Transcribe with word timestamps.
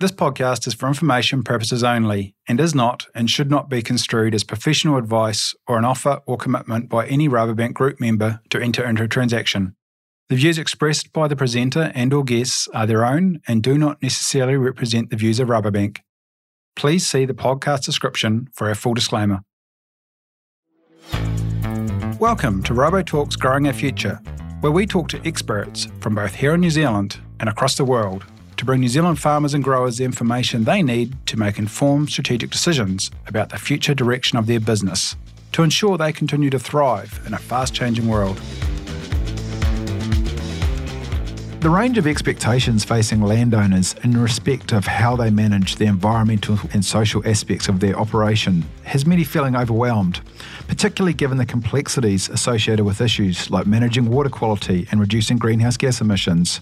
This 0.00 0.10
podcast 0.10 0.66
is 0.66 0.72
for 0.72 0.88
information 0.88 1.42
purposes 1.42 1.84
only 1.84 2.34
and 2.48 2.58
is 2.58 2.74
not 2.74 3.04
and 3.14 3.28
should 3.28 3.50
not 3.50 3.68
be 3.68 3.82
construed 3.82 4.34
as 4.34 4.44
professional 4.44 4.96
advice 4.96 5.54
or 5.66 5.76
an 5.76 5.84
offer 5.84 6.20
or 6.24 6.38
commitment 6.38 6.88
by 6.88 7.06
any 7.06 7.28
Rabobank 7.28 7.74
group 7.74 8.00
member 8.00 8.40
to 8.48 8.58
enter 8.58 8.82
into 8.82 9.02
a 9.02 9.08
transaction. 9.08 9.76
The 10.30 10.36
views 10.36 10.56
expressed 10.56 11.12
by 11.12 11.28
the 11.28 11.36
presenter 11.36 11.92
and 11.94 12.14
or 12.14 12.24
guests 12.24 12.66
are 12.72 12.86
their 12.86 13.04
own 13.04 13.42
and 13.46 13.62
do 13.62 13.76
not 13.76 14.02
necessarily 14.02 14.56
represent 14.56 15.10
the 15.10 15.16
views 15.16 15.38
of 15.38 15.48
Rabobank. 15.48 15.98
Please 16.76 17.06
see 17.06 17.26
the 17.26 17.34
podcast 17.34 17.84
description 17.84 18.48
for 18.54 18.68
our 18.68 18.74
full 18.74 18.94
disclaimer. 18.94 19.40
Welcome 22.18 22.62
to 22.62 22.72
RaboTalk's 22.72 23.36
Growing 23.36 23.66
Our 23.66 23.74
Future, 23.74 24.18
where 24.62 24.72
we 24.72 24.86
talk 24.86 25.08
to 25.10 25.20
experts 25.26 25.88
from 26.00 26.14
both 26.14 26.36
here 26.36 26.54
in 26.54 26.62
New 26.62 26.70
Zealand 26.70 27.20
and 27.38 27.50
across 27.50 27.76
the 27.76 27.84
world 27.84 28.24
to 28.60 28.66
bring 28.66 28.80
New 28.80 28.88
Zealand 28.88 29.18
farmers 29.18 29.54
and 29.54 29.64
growers 29.64 29.96
the 29.96 30.04
information 30.04 30.64
they 30.64 30.82
need 30.82 31.14
to 31.26 31.38
make 31.38 31.58
informed 31.58 32.10
strategic 32.10 32.50
decisions 32.50 33.10
about 33.26 33.48
the 33.48 33.56
future 33.56 33.94
direction 33.94 34.36
of 34.36 34.46
their 34.46 34.60
business 34.60 35.16
to 35.52 35.62
ensure 35.62 35.96
they 35.96 36.12
continue 36.12 36.50
to 36.50 36.58
thrive 36.58 37.22
in 37.26 37.32
a 37.32 37.38
fast 37.38 37.72
changing 37.72 38.06
world. 38.06 38.38
The 41.60 41.70
range 41.70 41.96
of 41.96 42.06
expectations 42.06 42.84
facing 42.84 43.22
landowners 43.22 43.94
in 44.04 44.20
respect 44.20 44.72
of 44.72 44.84
how 44.84 45.16
they 45.16 45.30
manage 45.30 45.76
the 45.76 45.86
environmental 45.86 46.58
and 46.74 46.84
social 46.84 47.26
aspects 47.26 47.66
of 47.66 47.80
their 47.80 47.98
operation 47.98 48.66
has 48.84 49.06
many 49.06 49.24
feeling 49.24 49.56
overwhelmed, 49.56 50.20
particularly 50.68 51.14
given 51.14 51.38
the 51.38 51.46
complexities 51.46 52.28
associated 52.28 52.84
with 52.84 53.00
issues 53.00 53.50
like 53.50 53.66
managing 53.66 54.10
water 54.10 54.28
quality 54.28 54.86
and 54.90 55.00
reducing 55.00 55.38
greenhouse 55.38 55.78
gas 55.78 56.02
emissions. 56.02 56.60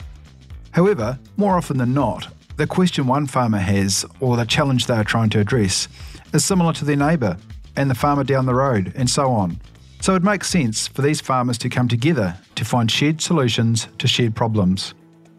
However, 0.72 1.18
more 1.36 1.56
often 1.56 1.78
than 1.78 1.94
not, 1.94 2.28
the 2.56 2.66
question 2.66 3.06
one 3.06 3.26
farmer 3.26 3.58
has 3.58 4.04
or 4.20 4.36
the 4.36 4.44
challenge 4.44 4.86
they 4.86 4.94
are 4.96 5.04
trying 5.04 5.30
to 5.30 5.40
address 5.40 5.88
is 6.32 6.44
similar 6.44 6.72
to 6.74 6.84
their 6.84 6.96
neighbour 6.96 7.36
and 7.76 7.88
the 7.88 7.94
farmer 7.94 8.24
down 8.24 8.46
the 8.46 8.54
road, 8.54 8.92
and 8.96 9.08
so 9.08 9.30
on. 9.30 9.60
So 10.00 10.16
it 10.16 10.22
makes 10.22 10.48
sense 10.48 10.88
for 10.88 11.02
these 11.02 11.20
farmers 11.20 11.58
to 11.58 11.68
come 11.68 11.86
together 11.86 12.36
to 12.56 12.64
find 12.64 12.90
shared 12.90 13.20
solutions 13.20 13.86
to 13.98 14.08
shared 14.08 14.34
problems. 14.34 14.94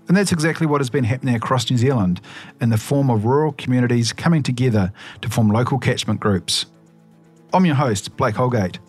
And 0.07 0.17
that's 0.17 0.31
exactly 0.31 0.66
what 0.66 0.81
has 0.81 0.89
been 0.89 1.03
happening 1.03 1.35
across 1.35 1.69
New 1.69 1.77
Zealand 1.77 2.22
in 2.61 2.69
the 2.69 2.77
form 2.77 3.09
of 3.09 3.25
rural 3.25 3.52
communities 3.52 4.11
coming 4.11 4.41
together 4.41 4.91
to 5.22 5.30
form 5.30 5.50
local 5.50 5.77
catchment 5.77 6.19
groups. 6.19 6.66
I'm 7.53 7.66
your 7.66 7.75
host, 7.75 8.16
Blake 8.17 8.35
Holgate, 8.35 8.80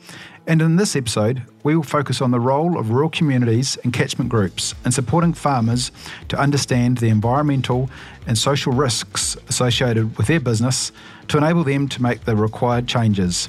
and 0.47 0.63
in 0.63 0.77
this 0.77 0.97
episode, 0.97 1.43
we 1.63 1.77
will 1.77 1.83
focus 1.83 2.21
on 2.21 2.31
the 2.31 2.41
role 2.41 2.79
of 2.79 2.91
rural 2.91 3.11
communities 3.11 3.77
and 3.85 3.93
catchment 3.93 4.31
groups 4.31 4.75
in 4.85 4.93
supporting 4.93 5.33
farmers 5.33 5.93
to 6.29 6.39
understand 6.39 6.99
the 6.99 7.09
environmental 7.09 7.91
and 8.27 8.37
social 8.39 8.73
risks 8.73 9.37
associated 9.49 10.17
with 10.17 10.27
their 10.27 10.41
business 10.41 10.93
to 11.29 11.39
enable 11.39 11.65
them 11.65 11.89
to 11.89 12.03
make 12.03 12.25
the 12.25 12.37
required 12.37 12.87
changes. 12.87 13.49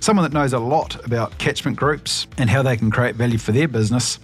Someone 0.00 0.22
that 0.22 0.32
knows 0.32 0.54
a 0.54 0.58
lot 0.58 1.04
about 1.04 1.36
catchment 1.38 1.76
groups 1.76 2.26
and 2.38 2.48
how 2.48 2.62
they 2.62 2.76
can 2.76 2.90
create 2.90 3.16
value 3.16 3.38
for 3.38 3.52
their 3.52 3.68
business 3.68 4.18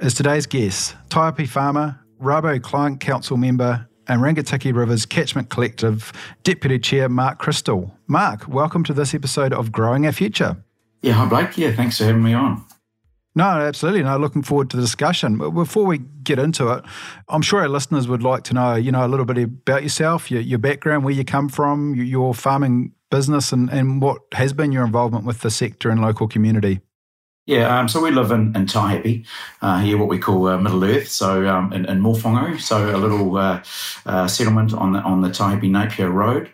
is 0.00 0.14
today's 0.14 0.46
guest, 0.46 0.96
Taihape 1.10 1.48
farmer, 1.48 2.00
Rabo 2.20 2.60
Client 2.60 2.98
Council 2.98 3.36
member, 3.36 3.86
and 4.08 4.20
Rangitikei 4.20 4.74
Rivers 4.74 5.06
Catchment 5.06 5.48
Collective 5.48 6.12
Deputy 6.42 6.78
Chair 6.78 7.08
Mark 7.08 7.40
Chrystall. 7.40 7.92
Mark, 8.08 8.48
welcome 8.48 8.82
to 8.84 8.92
this 8.92 9.14
episode 9.14 9.52
of 9.52 9.70
Growing 9.70 10.06
Our 10.06 10.12
Future. 10.12 10.56
Yeah, 11.02 11.14
hi 11.14 11.26
Blake. 11.26 11.58
Yeah, 11.58 11.72
thanks 11.72 11.98
for 11.98 12.04
having 12.04 12.22
me 12.22 12.32
on. 12.32 12.64
No, 13.34 13.44
absolutely. 13.44 14.02
No, 14.02 14.18
looking 14.18 14.42
forward 14.42 14.70
to 14.70 14.76
the 14.76 14.82
discussion. 14.82 15.38
But 15.38 15.50
before 15.50 15.86
we 15.86 15.98
get 15.98 16.38
into 16.38 16.68
it, 16.68 16.84
I'm 17.28 17.42
sure 17.42 17.60
our 17.60 17.68
listeners 17.68 18.06
would 18.06 18.22
like 18.22 18.44
to 18.44 18.54
know, 18.54 18.74
you 18.74 18.92
know, 18.92 19.06
a 19.06 19.08
little 19.08 19.24
bit 19.24 19.38
about 19.38 19.82
yourself, 19.82 20.30
your, 20.30 20.42
your 20.42 20.58
background, 20.58 21.04
where 21.04 21.14
you 21.14 21.24
come 21.24 21.48
from, 21.48 21.94
your 21.94 22.34
farming 22.34 22.92
business, 23.10 23.50
and, 23.52 23.70
and 23.70 24.02
what 24.02 24.20
has 24.32 24.52
been 24.52 24.70
your 24.70 24.84
involvement 24.84 25.24
with 25.24 25.40
the 25.40 25.50
sector 25.50 25.88
and 25.88 26.02
local 26.02 26.28
community. 26.28 26.80
Yeah, 27.44 27.76
um, 27.76 27.88
so 27.88 28.00
we 28.00 28.12
live 28.12 28.30
in, 28.30 28.54
in 28.54 28.66
Taihape, 28.66 29.26
uh, 29.62 29.80
here, 29.80 29.98
what 29.98 30.08
we 30.08 30.20
call 30.20 30.46
uh, 30.46 30.58
Middle 30.58 30.84
Earth, 30.84 31.08
so 31.08 31.44
um, 31.48 31.72
in, 31.72 31.84
in 31.86 32.00
Moawhango, 32.00 32.60
so 32.60 32.94
a 32.94 32.96
little 32.96 33.36
uh, 33.36 33.60
uh, 34.06 34.28
settlement 34.28 34.72
on 34.72 34.92
the 34.92 35.00
on 35.00 35.22
the 35.22 35.28
Taihape 35.28 35.68
Napier 35.68 36.08
Road, 36.08 36.48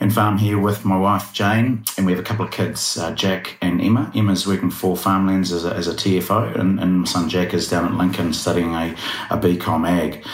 and 0.00 0.12
farm 0.12 0.38
here 0.38 0.58
with 0.58 0.84
my 0.84 0.96
wife 0.96 1.32
Jane, 1.32 1.84
and 1.96 2.06
we 2.06 2.10
have 2.10 2.18
a 2.20 2.24
couple 2.24 2.44
of 2.44 2.50
kids, 2.50 2.98
uh, 2.98 3.12
Jack 3.14 3.56
and 3.62 3.80
Emma. 3.80 4.10
Emma's 4.16 4.44
working 4.44 4.72
for 4.72 4.96
Farmlands 4.96 5.52
as 5.52 5.64
a, 5.64 5.74
as 5.74 5.86
a 5.86 5.94
TFO, 5.94 6.58
and, 6.58 6.80
and 6.80 6.98
my 6.98 7.04
son 7.04 7.28
Jack 7.28 7.54
is 7.54 7.70
down 7.70 7.84
at 7.84 7.94
Lincoln 7.94 8.32
studying 8.32 8.74
a, 8.74 8.96
a 9.30 9.38
BCom 9.38 9.88
Ag. 9.88 10.26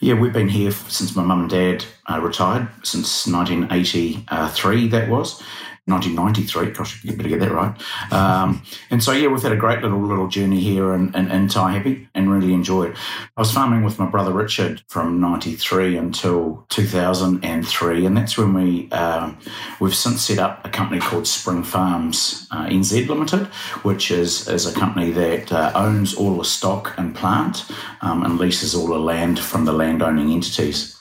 Yeah, 0.00 0.12
we've 0.12 0.34
been 0.34 0.50
here 0.50 0.72
since 0.72 1.16
my 1.16 1.22
mum 1.22 1.40
and 1.40 1.50
dad 1.50 1.86
uh, 2.10 2.20
retired, 2.20 2.68
since 2.82 3.26
1983 3.26 4.88
that 4.88 5.08
was, 5.08 5.42
1993. 5.86 6.70
Gosh, 6.70 7.04
you 7.04 7.14
better 7.14 7.28
get 7.28 7.40
that 7.40 7.52
right. 7.52 7.78
Um, 8.10 8.62
and 8.90 9.02
so, 9.02 9.12
yeah, 9.12 9.28
we've 9.28 9.42
had 9.42 9.52
a 9.52 9.56
great 9.56 9.82
little 9.82 10.00
little 10.00 10.28
journey 10.28 10.60
here 10.60 10.94
in, 10.94 11.14
in, 11.14 11.30
in 11.30 11.46
Taihape 11.46 12.08
and 12.14 12.32
really 12.32 12.54
enjoy 12.54 12.84
it. 12.84 12.96
I 13.36 13.40
was 13.40 13.52
farming 13.52 13.84
with 13.84 13.98
my 13.98 14.06
brother 14.06 14.32
Richard 14.32 14.82
from 14.88 15.20
93 15.20 15.98
until 15.98 16.64
2003. 16.70 18.06
And 18.06 18.16
that's 18.16 18.38
when 18.38 18.54
we, 18.54 18.90
um, 18.92 19.38
we've 19.78 19.94
since 19.94 20.22
set 20.22 20.38
up 20.38 20.64
a 20.64 20.70
company 20.70 21.00
called 21.00 21.26
Spring 21.26 21.62
Farms 21.62 22.48
uh, 22.50 22.66
NZ 22.66 23.06
Limited, 23.08 23.46
which 23.82 24.10
is, 24.10 24.48
is 24.48 24.66
a 24.66 24.72
company 24.72 25.10
that 25.10 25.52
uh, 25.52 25.72
owns 25.74 26.14
all 26.14 26.38
the 26.38 26.44
stock 26.44 26.94
and 26.96 27.14
plant 27.14 27.70
um, 28.00 28.22
and 28.24 28.38
leases 28.38 28.74
all 28.74 28.86
the 28.86 28.98
land 28.98 29.38
from 29.38 29.66
the 29.66 29.72
landowning 29.72 30.30
entities. 30.30 30.98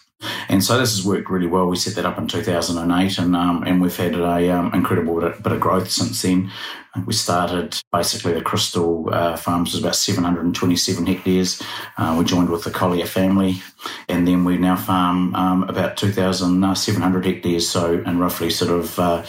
And 0.50 0.64
so 0.64 0.78
this 0.78 0.96
has 0.96 1.06
worked 1.06 1.30
really 1.30 1.48
well. 1.48 1.68
We 1.68 1.76
set 1.76 1.96
that 1.96 2.06
up 2.06 2.18
in 2.18 2.28
2008 2.28 3.18
and, 3.18 3.36
um, 3.36 3.64
and 3.64 3.82
we've 3.82 3.96
had 3.96 4.16
a 4.16 4.50
um, 4.50 4.74
incredible 4.74 5.20
bit 5.20 5.52
of 5.52 5.60
growth 5.60 5.92
since 5.92 6.22
then. 6.22 6.52
We 7.08 7.14
started 7.14 7.82
basically 7.92 8.34
the 8.34 8.42
Chrystall 8.42 9.12
uh, 9.12 9.36
Farms 9.36 9.74
was 9.74 9.82
about 9.82 9.96
727 9.96 11.08
hectares. 11.08 11.60
Uh, 11.98 12.16
we 12.20 12.24
joined 12.24 12.52
with 12.52 12.66
the 12.66 12.70
Collier 12.70 13.08
family, 13.08 13.64
and 14.08 14.28
then 14.28 14.44
we 14.44 14.58
now 14.58 14.76
farm 14.76 15.34
um, 15.34 15.64
about 15.64 15.98
2,700 15.98 17.26
hectares. 17.26 17.68
So, 17.68 18.04
and 18.06 18.20
roughly 18.20 18.52
sort 18.52 18.70
of 18.70 19.00
uh, 19.00 19.26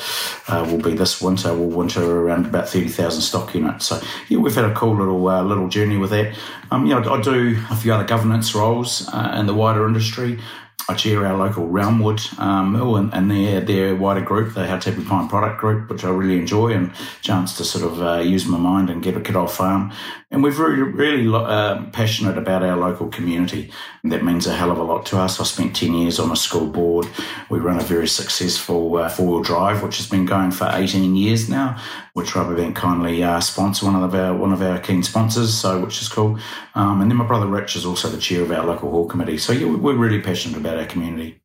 uh, 0.49 0.69
will 0.71 0.78
be 0.78 0.94
this 0.94 1.22
winter, 1.22 1.55
we'll 1.55 1.71
winter 1.71 2.05
around 2.05 2.44
about 2.44 2.69
30,000 2.69 3.22
stock 3.22 3.55
units. 3.55 3.87
So, 3.87 3.99
yeah, 4.28 4.38
we've 4.38 4.55
had 4.55 4.66
a 4.66 4.75
cool 4.75 4.97
little 4.99 5.26
uh, 5.26 5.43
little 5.43 5.69
journey 5.69 5.97
with 5.97 6.11
that. 6.11 6.37
Um, 6.71 6.84
know, 6.84 7.15
I 7.15 7.22
do 7.22 7.59
a 7.71 7.76
few 7.76 7.94
other 7.94 8.05
governance 8.05 8.55
roles 8.55 9.09
uh, 9.09 9.37
in 9.38 9.47
the 9.47 9.55
wider 9.55 9.87
industry. 9.87 10.38
I 10.86 10.94
chair 10.94 11.24
our 11.24 11.36
local 11.36 11.66
Realmwood 11.66 12.38
um, 12.38 12.72
mill 12.72 12.96
and, 12.96 13.12
and 13.14 13.30
their, 13.30 13.60
their 13.60 13.96
wider 13.96 14.20
group, 14.20 14.54
the 14.54 14.66
Hautapu 14.66 15.06
Pine 15.06 15.28
Product 15.28 15.58
Group, 15.58 15.88
which 15.88 16.04
I 16.04 16.10
really 16.10 16.38
enjoy 16.38 16.72
and 16.72 16.92
chance 17.22 17.56
to 17.56 17.64
sort 17.64 17.84
of 17.84 18.02
uh, 18.02 18.18
use 18.18 18.44
my 18.44 18.58
mind 18.58 18.90
and 18.90 19.02
get 19.02 19.16
a 19.16 19.20
kid 19.20 19.34
off 19.34 19.56
farm. 19.56 19.92
And 20.34 20.42
we're 20.42 20.50
really, 20.50 20.82
really 20.82 21.32
uh, 21.32 21.84
passionate 21.92 22.36
about 22.36 22.64
our 22.64 22.76
local 22.76 23.06
community. 23.06 23.70
That 24.02 24.24
means 24.24 24.48
a 24.48 24.52
hell 24.52 24.72
of 24.72 24.78
a 24.78 24.82
lot 24.82 25.06
to 25.06 25.18
us. 25.20 25.38
I 25.38 25.44
spent 25.44 25.76
10 25.76 25.94
years 25.94 26.18
on 26.18 26.32
a 26.32 26.34
school 26.34 26.66
board. 26.66 27.06
We 27.50 27.60
run 27.60 27.78
a 27.78 27.84
very 27.84 28.08
successful 28.08 28.96
uh, 28.96 29.08
four-wheel 29.08 29.44
drive, 29.44 29.84
which 29.84 29.96
has 29.98 30.08
been 30.08 30.26
going 30.26 30.50
for 30.50 30.68
18 30.72 31.14
years 31.14 31.48
now, 31.48 31.80
which 32.14 32.30
Rabobank 32.30 32.74
kindly 32.74 33.22
uh, 33.22 33.38
sponsor 33.38 33.86
one 33.86 33.94
of 33.94 34.12
our 34.12 34.34
one 34.34 34.52
of 34.52 34.60
our 34.60 34.80
keen 34.80 35.04
sponsors, 35.04 35.54
so 35.54 35.80
which 35.84 36.02
is 36.02 36.08
cool. 36.08 36.36
Um, 36.74 37.00
and 37.00 37.08
then 37.08 37.16
my 37.16 37.28
brother 37.28 37.46
Rich 37.46 37.76
is 37.76 37.86
also 37.86 38.08
the 38.08 38.18
chair 38.18 38.42
of 38.42 38.50
our 38.50 38.66
local 38.66 38.90
hall 38.90 39.06
committee. 39.06 39.38
So 39.38 39.52
yeah, 39.52 39.72
we're 39.72 39.94
really 39.94 40.20
passionate 40.20 40.58
about 40.58 40.78
our 40.78 40.86
community. 40.86 41.44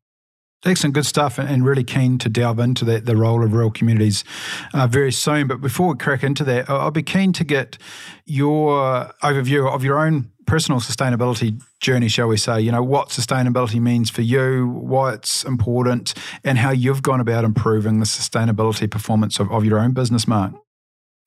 Excellent, 0.66 0.94
good 0.94 1.06
stuff, 1.06 1.40
and 1.40 1.64
really 1.64 1.86
keen 1.86 2.18
to 2.18 2.28
delve 2.28 2.59
into 2.59 2.84
that, 2.84 3.06
the 3.06 3.16
role 3.16 3.44
of 3.46 3.53
rural 3.53 3.72
communities 3.72 4.25
uh, 4.74 4.88
very 4.88 5.12
soon. 5.12 5.47
But 5.47 5.62
before 5.62 5.88
we 5.88 5.97
crack 5.97 6.22
into 6.22 6.44
that, 6.44 6.70
I'll 6.70 6.92
be 6.92 7.02
keen 7.02 7.31
to 7.34 7.46
get 7.46 7.78
your 8.25 9.14
overview 9.24 9.74
of 9.74 9.86
your 9.86 10.00
own 10.00 10.31
personal 10.46 10.81
sustainability 10.81 11.62
journey, 11.80 12.09
shall 12.09 12.28
we 12.28 12.36
say? 12.36 12.59
You 12.59 12.74
know, 12.74 12.84
what 12.84 13.09
sustainability 13.09 13.80
means 13.80 14.09
for 14.09 14.22
you, 14.22 14.68
why 14.68 15.14
it's 15.14 15.46
important, 15.46 16.13
and 16.44 16.57
how 16.57 16.72
you've 16.72 17.04
gone 17.04 17.22
about 17.22 17.45
improving 17.45 18.00
the 18.00 18.06
sustainability 18.06 18.89
performance 18.89 19.39
of, 19.39 19.50
of 19.51 19.63
your 19.63 19.80
own 19.80 19.94
business, 19.94 20.28
Mark. 20.28 20.54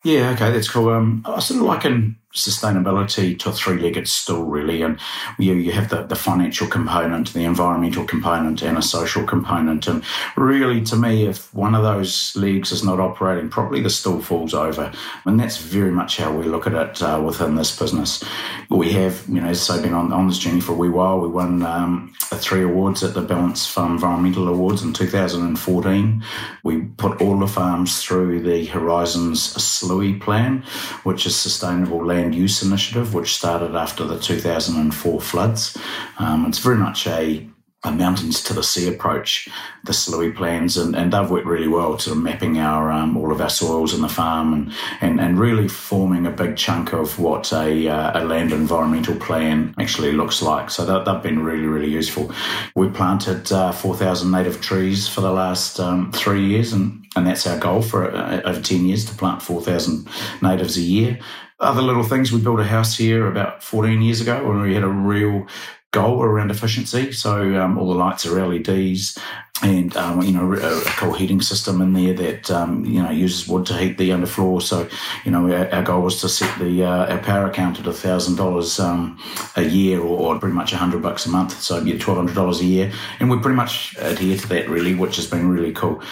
Yeah, 0.05 0.31
okay, 0.31 0.51
that's 0.51 0.69
cool. 0.69 0.91
Um, 0.91 1.23
I 1.25 1.39
sort 1.39 1.61
of 1.61 1.67
like 1.67 1.85
liken 1.85 2.19
sustainability 2.35 3.39
to 3.39 3.51
a 3.51 3.53
three-legged 3.53 4.09
stool, 4.09 4.45
really, 4.45 4.83
and 4.83 4.99
you 5.39 5.55
you 5.55 5.73
have 5.73 5.91
the, 5.91 6.03
the 6.03 6.17
financial 6.17 6.67
component, 6.67 7.33
the 7.33 7.45
environmental 7.45 8.05
component, 8.05 8.63
and 8.63 8.79
a 8.79 8.83
social 8.83 9.25
component. 9.25 9.87
And 9.87 10.03
really, 10.37 10.83
to 10.83 10.97
me, 10.97 11.27
if 11.27 11.53
one 11.55 11.75
of 11.75 11.83
those 11.83 12.35
legs 12.37 12.73
is 12.73 12.85
not 12.85 13.01
operating 13.01 13.49
properly, 13.49 13.83
the 13.83 13.91
stool 13.91 14.21
falls 14.23 14.55
over, 14.55 14.93
and 15.25 15.39
that's 15.39 15.59
very 15.59 15.91
much 15.91 16.17
how 16.17 16.33
we 16.33 16.45
look 16.45 16.67
at 16.67 16.75
it 16.75 17.03
uh, 17.03 17.21
within 17.25 17.55
this 17.55 17.77
business. 17.79 18.25
We 18.71 18.93
have, 18.93 19.25
you 19.29 19.41
know, 19.41 19.49
as 19.49 19.63
say, 19.63 19.83
been 19.83 19.95
on, 19.95 20.13
on 20.13 20.29
this 20.29 20.39
journey 20.39 20.61
for 20.61 20.73
a 20.73 20.77
wee 20.77 20.89
while. 20.89 21.21
We 21.21 21.29
won 21.29 21.63
um, 21.63 22.15
three 22.21 22.63
awards 22.63 23.03
at 23.03 23.15
the 23.15 23.21
Balance 23.21 23.67
Farm 23.67 23.93
Environmental 23.93 24.49
Awards 24.49 24.83
in 24.83 24.93
2014. 24.93 26.25
We 26.65 26.83
put 26.83 27.21
all 27.21 27.39
the 27.39 27.47
farms 27.47 28.03
through 28.03 28.43
the 28.43 28.65
Horizons 28.67 29.55
SLUI 29.55 30.21
plan, 30.21 30.65
which 31.05 31.27
is 31.27 31.37
Sustainable 31.37 32.05
Land 32.05 32.22
Use 32.31 32.63
Initiative, 32.63 33.15
which 33.15 33.35
started 33.35 33.75
after 33.75 34.05
the 34.05 34.19
2004 34.19 35.21
floods. 35.21 35.77
Um, 36.19 36.47
it's 36.47 36.59
very 36.59 36.77
much 36.77 37.07
a 37.07 37.49
a 37.85 37.91
mountains 37.91 38.41
to 38.45 38.55
the 38.55 38.63
sea 38.63 38.87
approach, 38.87 39.49
the 39.85 39.93
SLUI 39.93 40.37
plans, 40.37 40.77
and, 40.77 40.95
and 40.95 41.13
they've 41.13 41.29
worked 41.29 41.47
really 41.47 41.67
well 41.67 41.97
to 41.97 42.15
mapping 42.15 42.59
our 42.59 42.93
um, 42.93 43.17
all 43.17 43.33
of 43.33 43.41
our 43.41 43.51
soils 43.51 43.93
in 43.93 44.03
the 44.03 44.09
farm 44.09 44.53
and, 44.53 44.73
and, 45.01 45.21
and 45.21 45.39
really 45.39 45.67
forming 45.67 46.25
a 46.25 46.31
big 46.31 46.57
chunk 46.57 46.93
of 46.93 47.19
what 47.19 47.53
a, 47.53 47.89
uh, 47.89 48.23
a 48.23 48.25
land 48.25 48.53
environmental 48.53 49.17
plan 49.17 49.75
actually 49.79 50.13
looks 50.13 50.41
like. 50.43 50.71
So 50.71 50.85
that, 50.85 51.05
they've 51.05 51.23
been 51.23 51.43
really, 51.43 51.67
really 51.67 51.91
useful. 51.91 52.33
We 52.77 52.89
planted 52.89 53.51
uh, 53.51 53.73
4,000 53.73 54.31
native 54.31 54.61
trees 54.61 55.09
for 55.09 55.21
the 55.21 55.33
last 55.33 55.81
um, 55.81 56.13
three 56.13 56.47
years, 56.47 56.73
and, 56.73 57.05
and 57.17 57.27
that's 57.27 57.49
our 57.49 57.59
goal 57.59 57.83
for 57.83 58.15
uh, 58.15 58.43
over 58.45 58.61
10 58.61 58.87
years 58.87 59.05
to 59.07 59.15
plant 59.17 59.43
4,000 59.43 60.07
natives 60.41 60.77
a 60.77 60.83
year 60.83 61.19
other 61.63 61.83
little 61.83 62.03
things. 62.03 62.33
We 62.33 62.41
built 62.41 62.61
a 62.61 62.65
house 62.65 62.97
here 62.97 63.27
about 63.27 63.63
14 63.63 64.03
years 64.03 64.21
ago 64.21 64.47
when 64.47 64.61
we 64.61 64.75
had 64.75 64.83
a 64.83 64.89
real 64.89 65.47
goal 65.93 66.23
around 66.23 66.51
efficiency. 66.51 67.13
So 67.13 67.57
um, 67.57 67.79
all 67.79 67.89
the 67.89 67.99
lights 67.99 68.27
are 68.27 68.47
LEDs 68.47 69.19
and 69.63 69.97
um, 69.97 70.23
you 70.23 70.33
know 70.33 70.53
a, 70.53 70.81
cool 70.97 71.13
heating 71.13 71.41
system 71.41 71.81
in 71.81 71.93
there 71.93 72.15
that 72.15 72.51
um, 72.51 72.85
you 72.85 73.03
know 73.03 73.11
uses 73.11 73.49
wood 73.49 73.67
to 73.67 73.77
heat 73.77 73.97
the 73.99 74.11
underfloor. 74.11 74.61
So 74.61 74.89
you 75.25 75.31
know 75.31 75.51
our, 75.53 75.73
our 75.73 75.83
goal 75.83 76.03
was 76.03 76.21
to 76.23 76.29
set 76.29 76.59
the 76.59 76.85
uh, 76.85 77.13
our 77.13 77.19
power 77.19 77.47
account 77.47 77.79
at 77.79 77.95
thousand 77.95 78.37
dollars 78.37 78.81
um, 78.81 79.19
a 79.57 79.63
year, 79.63 80.01
or, 80.01 80.35
or, 80.35 80.39
pretty 80.39 80.55
much 80.55 80.73
hundred 80.73 81.03
bucks 81.03 81.27
a 81.27 81.31
month. 81.31 81.61
So 81.61 81.79
yeah, 81.79 81.99
twelve 81.99 82.19
hundred 82.19 82.35
dollars 82.35 82.61
a 82.61 82.65
year, 82.65 82.93
and 83.21 83.31
we 83.31 83.39
pretty 83.39 83.57
much 83.57 83.97
adhere 83.99 84.37
to 84.37 84.49
that 84.49 84.69
really, 84.69 84.95
which 84.95 85.17
has 85.17 85.27
been 85.27 85.49
really 85.49 85.73
cool. 85.73 86.03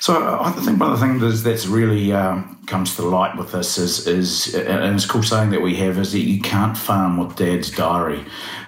So 0.00 0.38
I 0.40 0.50
think 0.52 0.80
one 0.80 0.92
of 0.92 1.00
the 1.00 1.06
things 1.06 1.42
that's 1.42 1.66
really 1.66 2.12
um, 2.12 2.58
comes 2.66 2.96
to 2.96 3.02
light 3.02 3.36
with 3.36 3.52
this 3.52 3.78
is 3.78 4.06
is 4.06 4.54
and 4.54 4.94
it's 4.94 5.04
a 5.04 5.08
cool 5.08 5.22
saying 5.22 5.50
that 5.50 5.60
we 5.60 5.74
have 5.76 5.98
is 5.98 6.12
that 6.12 6.20
you 6.20 6.40
can't 6.40 6.76
farm 6.76 7.16
with 7.16 7.36
dad's 7.36 7.70
diary 7.70 8.24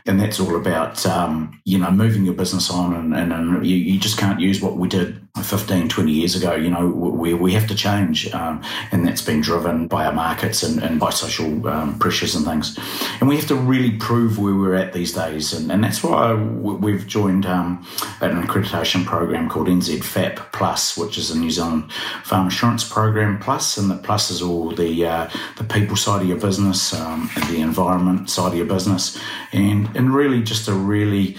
and 0.06 0.20
that's 0.20 0.38
all 0.38 0.56
about 0.56 1.04
um, 1.06 1.60
you 1.64 1.78
know 1.78 1.90
moving 1.90 2.24
your 2.24 2.34
business 2.34 2.70
on 2.70 2.94
and, 2.94 3.14
and, 3.14 3.32
and 3.32 3.66
you, 3.66 3.76
you, 3.76 3.98
just 3.98 4.18
can't 4.18 4.25
use 4.34 4.60
what 4.60 4.76
we 4.76 4.88
did 4.88 5.20
15 5.42 5.88
20 5.88 6.12
years 6.12 6.34
ago 6.34 6.54
you 6.54 6.70
know 6.70 6.88
we, 6.88 7.34
we 7.34 7.52
have 7.52 7.66
to 7.66 7.74
change 7.74 8.32
um, 8.32 8.62
and 8.92 9.06
that's 9.06 9.22
been 9.22 9.40
driven 9.40 9.86
by 9.86 10.06
our 10.06 10.12
markets 10.12 10.62
and, 10.62 10.82
and 10.82 10.98
by 10.98 11.10
social 11.10 11.66
um, 11.68 11.98
pressures 11.98 12.34
and 12.34 12.44
things. 12.44 12.78
And 13.20 13.28
we 13.28 13.36
have 13.36 13.46
to 13.48 13.54
really 13.54 13.92
prove 13.92 14.38
where 14.38 14.54
we're 14.54 14.74
at 14.74 14.92
these 14.92 15.12
days 15.12 15.52
and, 15.52 15.70
and 15.70 15.84
that's 15.84 16.02
why 16.02 16.32
we've 16.34 17.06
joined 17.06 17.46
um, 17.46 17.86
an 18.20 18.42
accreditation 18.42 19.04
program 19.04 19.48
called 19.48 19.68
NZFAP 19.68 20.52
Plus 20.52 20.96
which 20.96 21.18
is 21.18 21.30
a 21.30 21.38
New 21.38 21.50
Zealand 21.50 21.92
Farm 22.24 22.46
Assurance 22.46 22.88
Program 22.88 23.38
Plus 23.38 23.76
and 23.76 23.90
the 23.90 23.96
plus 23.96 24.30
is 24.30 24.42
all 24.42 24.70
the 24.70 25.06
uh, 25.06 25.30
the 25.56 25.64
people 25.64 25.96
side 25.96 26.22
of 26.22 26.28
your 26.28 26.38
business 26.38 26.92
um, 26.92 27.30
the 27.48 27.60
environment 27.60 28.30
side 28.30 28.52
of 28.52 28.56
your 28.56 28.66
business 28.66 29.18
and 29.52 29.94
and 29.96 30.14
really 30.14 30.42
just 30.42 30.68
a 30.68 30.72
really 30.72 31.36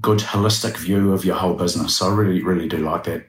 good 0.00 0.18
holistic 0.18 0.76
view 0.76 1.12
of 1.12 1.24
your 1.24 1.36
whole 1.36 1.54
business. 1.54 1.96
So 1.96 2.10
I 2.10 2.14
really, 2.14 2.42
really 2.42 2.68
do 2.68 2.78
like 2.78 3.04
that. 3.04 3.26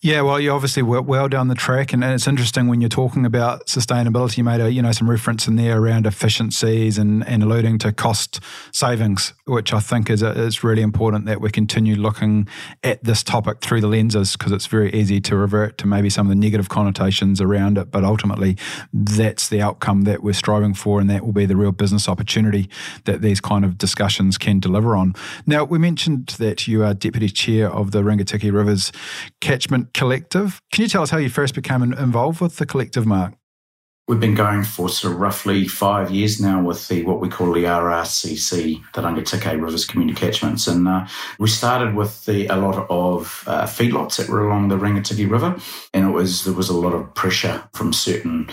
Yeah, 0.00 0.20
well, 0.20 0.38
you 0.38 0.52
obviously 0.52 0.84
work 0.84 1.08
well 1.08 1.26
down 1.26 1.48
the 1.48 1.56
track, 1.56 1.92
and, 1.92 2.04
and, 2.04 2.14
it's 2.14 2.28
interesting 2.28 2.68
when 2.68 2.80
you're 2.80 2.88
talking 2.88 3.26
about 3.26 3.66
sustainability. 3.66 4.36
You 4.36 4.44
made 4.44 4.60
a 4.60 4.70
you 4.70 4.80
know 4.80 4.92
some 4.92 5.10
reference 5.10 5.48
in 5.48 5.56
there 5.56 5.76
around 5.76 6.06
efficiencies 6.06 6.98
and, 6.98 7.26
and 7.26 7.42
alluding 7.42 7.78
to 7.78 7.90
cost 7.90 8.38
savings, 8.72 9.32
which 9.46 9.72
I 9.72 9.80
think 9.80 10.08
is 10.08 10.22
a, 10.22 10.52
really 10.62 10.82
important 10.82 11.26
that 11.26 11.40
we 11.40 11.50
continue 11.50 11.96
looking 11.96 12.46
at 12.84 13.02
this 13.02 13.24
topic 13.24 13.60
through 13.60 13.80
the 13.80 13.88
lenses 13.88 14.36
because 14.36 14.52
it's 14.52 14.66
very 14.66 14.92
easy 14.92 15.20
to 15.22 15.34
revert 15.34 15.78
to 15.78 15.88
maybe 15.88 16.10
some 16.10 16.26
of 16.26 16.30
the 16.30 16.36
negative 16.36 16.68
connotations 16.68 17.40
around 17.40 17.76
it, 17.76 17.90
but 17.90 18.04
ultimately 18.04 18.56
that's 18.92 19.48
the 19.48 19.60
outcome 19.60 20.02
that 20.02 20.22
we're 20.22 20.32
striving 20.32 20.74
for, 20.74 21.00
and 21.00 21.10
that 21.10 21.24
will 21.26 21.32
be 21.32 21.44
the 21.44 21.56
real 21.56 21.72
business 21.72 22.08
opportunity 22.08 22.70
that 23.04 23.20
these 23.20 23.40
kind 23.40 23.64
of 23.64 23.76
discussions 23.76 24.38
can 24.38 24.60
deliver 24.60 24.94
on. 24.94 25.12
Now, 25.44 25.64
we 25.64 25.80
mentioned 25.80 26.36
that 26.38 26.68
you 26.68 26.84
are 26.84 26.94
deputy 26.94 27.28
chair 27.28 27.68
of 27.68 27.90
the 27.90 28.02
Rangitikei 28.02 28.52
Rivers 28.52 28.92
Catchment 29.40 29.87
Collective. 29.94 30.60
Can 30.72 30.82
you 30.82 30.88
tell 30.88 31.02
us 31.02 31.10
how 31.10 31.18
you 31.18 31.30
first 31.30 31.54
became 31.54 31.82
involved 31.82 32.40
with 32.40 32.56
the 32.56 32.66
collective, 32.66 33.06
Mark? 33.06 33.34
We've 34.08 34.18
been 34.18 34.34
going 34.34 34.64
for 34.64 34.88
sort 34.88 35.12
of 35.12 35.20
roughly 35.20 35.68
five 35.68 36.10
years 36.10 36.40
now 36.40 36.62
with 36.62 36.88
the 36.88 37.04
what 37.04 37.20
we 37.20 37.28
call 37.28 37.52
the 37.52 37.64
RRCC, 37.64 38.82
the 38.94 39.02
Rangitikei 39.02 39.60
Rivers 39.60 39.84
Community 39.84 40.18
Catchments, 40.18 40.66
and 40.66 40.88
uh, 40.88 41.06
we 41.38 41.46
started 41.46 41.94
with 41.94 42.24
the, 42.24 42.46
a 42.46 42.56
lot 42.56 42.86
of 42.88 43.44
uh, 43.46 43.64
feedlots 43.64 44.16
that 44.16 44.30
were 44.30 44.46
along 44.46 44.68
the 44.68 44.78
Rangitikei 44.78 45.30
River, 45.30 45.54
and 45.92 46.08
it 46.08 46.12
was 46.12 46.44
there 46.44 46.54
was 46.54 46.70
a 46.70 46.76
lot 46.76 46.94
of 46.94 47.14
pressure 47.14 47.62
from 47.74 47.92
certain 47.92 48.48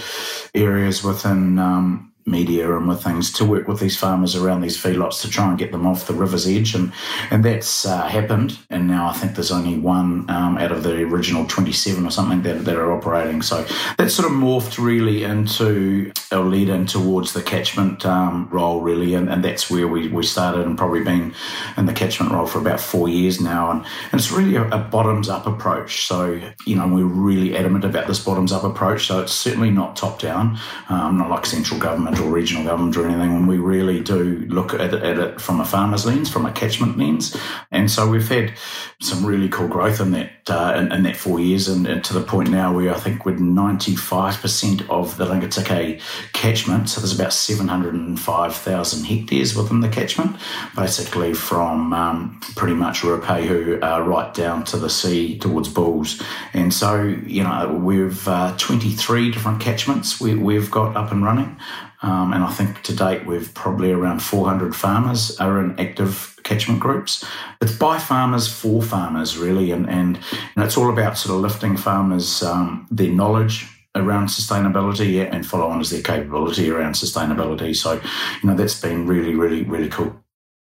areas 0.53 1.05
within 1.05 1.57
um, 1.57 2.11
media 2.25 2.75
and 2.75 2.87
with 2.87 3.03
things 3.03 3.31
to 3.31 3.45
work 3.45 3.67
with 3.67 3.79
these 3.79 3.95
farmers 3.95 4.35
around 4.35 4.61
these 4.61 4.81
feedlots 4.81 5.21
to 5.21 5.29
try 5.29 5.47
and 5.47 5.59
get 5.59 5.71
them 5.71 5.85
off 5.85 6.07
the 6.07 6.13
river's 6.13 6.47
edge. 6.47 6.73
And 6.73 6.91
and 7.29 7.45
that's 7.45 7.85
uh, 7.85 8.07
happened. 8.07 8.57
And 8.69 8.87
now 8.87 9.07
I 9.07 9.13
think 9.13 9.35
there's 9.35 9.51
only 9.51 9.77
one 9.77 10.29
um, 10.29 10.57
out 10.57 10.71
of 10.71 10.83
the 10.83 11.03
original 11.03 11.45
27 11.45 12.05
or 12.05 12.09
something 12.09 12.41
that, 12.41 12.65
that 12.65 12.77
are 12.77 12.91
operating. 12.91 13.41
So 13.41 13.63
that 13.97 14.09
sort 14.09 14.27
of 14.27 14.35
morphed 14.35 14.83
really 14.83 15.23
into 15.23 16.11
a 16.31 16.39
lead 16.39 16.69
in 16.69 16.87
towards 16.87 17.33
the 17.33 17.43
catchment 17.43 18.05
um, 18.05 18.49
role 18.49 18.81
really. 18.81 19.13
And, 19.13 19.29
and 19.29 19.43
that's 19.43 19.69
where 19.69 19.87
we, 19.87 20.07
we 20.07 20.23
started 20.23 20.65
and 20.65 20.77
probably 20.77 21.03
been 21.03 21.33
in 21.77 21.85
the 21.85 21.93
catchment 21.93 22.31
role 22.31 22.47
for 22.47 22.59
about 22.59 22.79
four 22.79 23.07
years 23.07 23.39
now. 23.39 23.69
And, 23.69 23.85
and 24.11 24.19
it's 24.19 24.31
really 24.31 24.55
a, 24.55 24.67
a 24.69 24.79
bottoms 24.79 25.29
up 25.29 25.45
approach. 25.45 26.07
So 26.07 26.41
you 26.65 26.75
know 26.75 26.87
we're 26.87 27.05
really 27.05 27.55
adamant 27.55 27.85
about 27.85 28.07
this 28.07 28.23
bottoms 28.23 28.51
up 28.51 28.63
approach. 28.63 29.05
So 29.05 29.21
it's 29.21 29.33
certainly 29.33 29.69
not 29.69 29.95
top 29.95 30.19
down. 30.19 30.57
Um, 30.89 31.17
not 31.19 31.29
like 31.29 31.45
central 31.45 31.79
government 31.79 32.14
or 32.19 32.29
regional 32.29 32.63
government 32.63 32.97
or 32.97 33.05
anything 33.05 33.33
when 33.33 33.47
we 33.47 33.57
really 33.57 34.01
do 34.01 34.45
look 34.49 34.73
at 34.73 34.93
it, 34.93 35.03
at 35.03 35.19
it, 35.19 35.41
from 35.41 35.59
a 35.59 35.65
farmer's 35.65 36.05
lens, 36.05 36.29
from 36.29 36.45
a 36.45 36.51
catchment 36.51 36.97
lens. 36.97 37.35
And 37.71 37.89
so 37.89 38.09
we've 38.09 38.27
had 38.27 38.53
some 39.01 39.25
really 39.25 39.49
cool 39.49 39.67
growth 39.67 39.99
in 39.99 40.11
that 40.11 40.31
uh, 40.47 40.75
in, 40.77 40.91
in, 40.91 41.03
that 41.03 41.15
four 41.15 41.39
years, 41.39 41.67
and, 41.67 41.87
and, 41.87 42.03
to 42.03 42.13
the 42.13 42.21
point 42.21 42.51
now 42.51 42.71
where 42.71 42.93
I 42.93 42.99
think 42.99 43.25
we're 43.25 43.33
95% 43.33 44.87
of 44.89 45.17
the 45.17 45.25
Rangitikei 45.25 45.99
catchment. 46.33 46.87
So 46.87 47.01
there's 47.01 47.19
about 47.19 47.33
705,000 47.33 49.05
hectares 49.05 49.55
within 49.55 49.79
the 49.79 49.89
catchment, 49.89 50.35
basically 50.75 51.33
from 51.33 51.93
um, 51.93 52.39
pretty 52.55 52.75
much 52.75 53.01
Ruapehu 53.01 53.81
uh, 53.81 54.01
right 54.03 54.31
down 54.35 54.63
to 54.65 54.77
the 54.77 54.89
sea 54.89 55.39
towards 55.39 55.67
Bulls. 55.67 56.21
And 56.53 56.71
so, 56.71 57.01
you 57.03 57.43
know, 57.43 57.81
we've 57.83 58.27
uh, 58.27 58.55
23 58.57 59.31
different 59.31 59.61
catchments 59.61 60.19
we, 60.19 60.35
we've 60.35 60.71
got 60.71 60.95
up 60.95 61.11
and 61.11 61.23
running. 61.23 61.57
Um, 62.05 62.33
and 62.33 62.43
I 62.43 62.51
think 62.51 62.83
to 62.83 62.95
date 62.95 63.25
we've 63.25 63.51
probably 63.55 63.91
around 63.91 64.21
400 64.21 64.75
farmers 64.75 65.35
are 65.39 65.59
in 65.59 65.77
active 65.79 66.37
catchment 66.43 66.79
groups. 66.79 67.25
It's 67.61 67.75
by 67.75 67.97
farmers 67.97 68.47
for 68.47 68.83
farmers, 68.83 69.39
really, 69.39 69.71
and 69.71 69.89
and, 69.89 70.19
and 70.55 70.63
it's 70.63 70.77
all 70.77 70.91
about 70.91 71.17
sort 71.17 71.35
of 71.35 71.41
lifting 71.41 71.75
farmers 71.75 72.43
um, 72.43 72.87
their 72.91 73.11
knowledge 73.11 73.67
around 73.95 74.27
sustainability 74.27 75.27
and 75.27 75.47
follow 75.47 75.67
on 75.67 75.79
as 75.79 75.89
their 75.89 76.03
capability 76.03 76.69
around 76.69 76.93
sustainability. 76.93 77.75
So, 77.75 77.93
you 77.93 78.49
know, 78.49 78.55
that's 78.55 78.79
been 78.79 79.07
really, 79.07 79.33
really, 79.33 79.63
really 79.63 79.89
cool. 79.89 80.15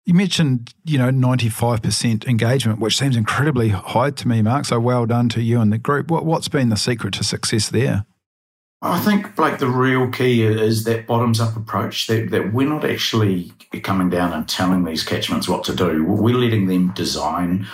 You 0.04 0.14
mentioned, 0.14 0.74
you 0.84 0.98
know, 0.98 1.10
95% 1.10 2.26
engagement, 2.26 2.80
which 2.80 2.98
seems 2.98 3.16
incredibly 3.16 3.68
high 3.68 4.10
to 4.10 4.28
me, 4.28 4.42
Mark. 4.42 4.64
So 4.64 4.80
well 4.80 5.06
done 5.06 5.28
to 5.30 5.40
you 5.40 5.60
and 5.60 5.72
the 5.72 5.78
group. 5.78 6.10
What, 6.10 6.26
what's 6.26 6.48
been 6.48 6.68
the 6.68 6.76
secret 6.76 7.14
to 7.14 7.24
success 7.24 7.68
there? 7.68 8.04
I 8.84 8.98
think, 8.98 9.36
Blake, 9.36 9.58
the 9.58 9.68
real 9.68 10.10
key 10.10 10.42
is 10.42 10.82
that 10.84 11.06
bottoms 11.06 11.40
up 11.40 11.56
approach 11.56 12.08
that, 12.08 12.30
that 12.30 12.52
we're 12.52 12.68
not 12.68 12.84
actually 12.84 13.52
coming 13.84 14.10
down 14.10 14.32
and 14.32 14.48
telling 14.48 14.84
these 14.84 15.04
catchments 15.04 15.48
what 15.48 15.62
to 15.64 15.74
do. 15.74 16.04
We're 16.04 16.34
letting 16.34 16.66
them 16.66 16.92
design 16.94 17.68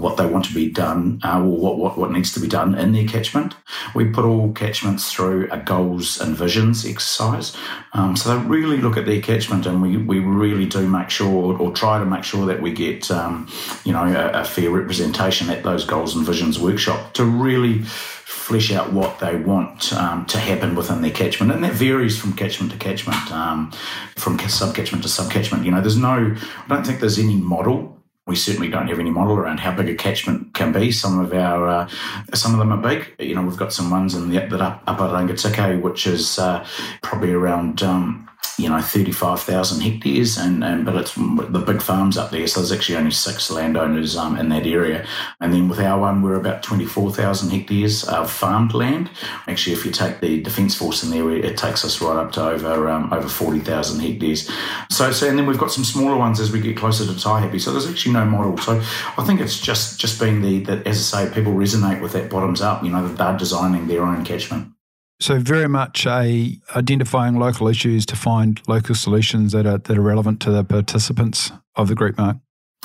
what 0.00 0.16
they 0.16 0.26
want 0.26 0.44
to 0.46 0.54
be 0.54 0.70
done 0.70 1.20
uh, 1.24 1.40
or 1.40 1.56
what, 1.56 1.78
what, 1.78 1.98
what 1.98 2.10
needs 2.10 2.32
to 2.32 2.40
be 2.40 2.48
done 2.48 2.74
in 2.74 2.92
their 2.92 3.06
catchment. 3.06 3.54
We 3.94 4.06
put 4.06 4.24
all 4.24 4.52
catchments 4.52 5.12
through 5.12 5.48
a 5.50 5.58
goals 5.58 6.20
and 6.20 6.36
visions 6.36 6.86
exercise. 6.86 7.56
Um, 7.92 8.16
so 8.16 8.36
they 8.36 8.46
really 8.46 8.78
look 8.78 8.96
at 8.96 9.06
their 9.06 9.20
catchment 9.20 9.66
and 9.66 9.82
we, 9.82 9.96
we 9.96 10.18
really 10.18 10.66
do 10.66 10.88
make 10.88 11.10
sure 11.10 11.58
or 11.58 11.72
try 11.72 11.98
to 11.98 12.04
make 12.04 12.24
sure 12.24 12.46
that 12.46 12.60
we 12.60 12.72
get, 12.72 13.10
um, 13.10 13.48
you 13.84 13.92
know, 13.92 14.04
a, 14.04 14.40
a 14.40 14.44
fair 14.44 14.70
representation 14.70 15.50
at 15.50 15.62
those 15.62 15.84
goals 15.84 16.14
and 16.14 16.26
visions 16.26 16.58
workshop 16.58 17.14
to 17.14 17.24
really 17.24 17.82
flesh 17.82 18.70
out 18.70 18.92
what 18.92 19.18
they 19.18 19.34
want 19.34 19.92
um, 19.92 20.24
to 20.26 20.38
happen 20.38 20.76
within 20.76 21.02
their 21.02 21.10
catchment. 21.10 21.50
And 21.50 21.64
that 21.64 21.72
varies 21.72 22.16
from 22.16 22.32
catchment 22.32 22.70
to 22.70 22.78
catchment, 22.78 23.32
um, 23.32 23.72
from 24.16 24.38
sub 24.38 24.74
catchment 24.74 25.02
to 25.02 25.08
sub 25.08 25.32
catchment. 25.32 25.64
You 25.64 25.72
know, 25.72 25.80
there's 25.80 25.96
no, 25.96 26.36
I 26.36 26.68
don't 26.68 26.86
think 26.86 27.00
there's 27.00 27.18
any 27.18 27.36
model 27.36 27.95
we 28.26 28.34
certainly 28.34 28.68
don't 28.68 28.88
have 28.88 28.98
any 28.98 29.10
model 29.10 29.36
around 29.36 29.60
how 29.60 29.74
big 29.74 29.88
a 29.88 29.94
catchment 29.94 30.52
can 30.52 30.72
be. 30.72 30.90
Some 30.90 31.20
of 31.20 31.32
our, 31.32 31.68
uh, 31.68 31.88
some 32.34 32.52
of 32.52 32.58
them 32.58 32.72
are 32.72 32.82
big. 32.82 33.14
You 33.20 33.36
know, 33.36 33.42
we've 33.42 33.56
got 33.56 33.72
some 33.72 33.88
ones 33.90 34.14
in 34.14 34.30
the 34.30 34.38
that 34.38 34.60
up, 34.60 34.82
up 34.86 35.00
at 35.00 35.10
Rangitikei, 35.10 35.80
which 35.80 36.06
is 36.06 36.38
uh, 36.38 36.66
probably 37.02 37.32
around 37.32 37.82
um, 37.84 38.28
you 38.58 38.68
know, 38.68 38.80
35,000 38.80 39.80
hectares, 39.80 40.36
and, 40.38 40.62
and 40.64 40.84
but 40.84 40.96
it's 40.96 41.14
the 41.14 41.62
big 41.66 41.82
farms 41.82 42.16
up 42.16 42.30
there. 42.30 42.46
So 42.46 42.60
there's 42.60 42.72
actually 42.72 42.96
only 42.96 43.10
six 43.10 43.50
landowners 43.50 44.16
um, 44.16 44.36
in 44.36 44.48
that 44.50 44.66
area. 44.66 45.06
And 45.40 45.52
then 45.52 45.68
with 45.68 45.80
our 45.80 45.98
one, 46.00 46.22
we're 46.22 46.36
about 46.36 46.62
24,000 46.62 47.50
hectares 47.50 48.04
of 48.04 48.30
farmed 48.30 48.74
land. 48.74 49.10
Actually, 49.46 49.74
if 49.74 49.84
you 49.84 49.90
take 49.90 50.20
the 50.20 50.40
Defence 50.42 50.74
Force 50.74 51.02
in 51.02 51.10
there, 51.10 51.30
it 51.30 51.56
takes 51.56 51.84
us 51.84 52.00
right 52.00 52.16
up 52.16 52.32
to 52.32 52.42
over 52.48 52.88
um, 52.88 53.12
over 53.12 53.28
40,000 53.28 54.00
hectares. 54.00 54.50
So, 54.90 55.10
so, 55.12 55.28
and 55.28 55.38
then 55.38 55.46
we've 55.46 55.58
got 55.58 55.72
some 55.72 55.84
smaller 55.84 56.16
ones 56.16 56.40
as 56.40 56.52
we 56.52 56.60
get 56.60 56.76
closer 56.76 57.04
to 57.04 57.12
Taihape. 57.12 57.60
So 57.60 57.72
there's 57.72 57.88
actually 57.88 58.12
no 58.12 58.24
model. 58.24 58.56
So 58.58 58.80
I 59.18 59.24
think 59.24 59.40
it's 59.40 59.60
just 59.60 60.00
just 60.00 60.20
being 60.20 60.42
the, 60.42 60.60
that, 60.60 60.86
as 60.86 61.12
I 61.12 61.26
say, 61.26 61.34
people 61.34 61.52
resonate 61.52 62.00
with 62.00 62.12
that 62.12 62.30
bottoms 62.30 62.60
up, 62.60 62.82
you 62.82 62.90
know, 62.90 63.06
that 63.06 63.16
they're 63.16 63.36
designing 63.36 63.86
their 63.86 64.02
own 64.02 64.24
catchment. 64.24 64.75
So 65.18 65.38
very 65.38 65.68
much 65.68 66.06
a 66.06 66.58
identifying 66.74 67.38
local 67.38 67.68
issues 67.68 68.04
to 68.06 68.16
find 68.16 68.60
local 68.68 68.94
solutions 68.94 69.52
that 69.52 69.66
are 69.66 69.78
that 69.78 69.96
are 69.96 70.02
relevant 70.02 70.40
to 70.40 70.50
the 70.50 70.62
participants 70.62 71.52
of 71.74 71.88
the 71.88 71.94
group, 71.94 72.18
Mark. 72.18 72.36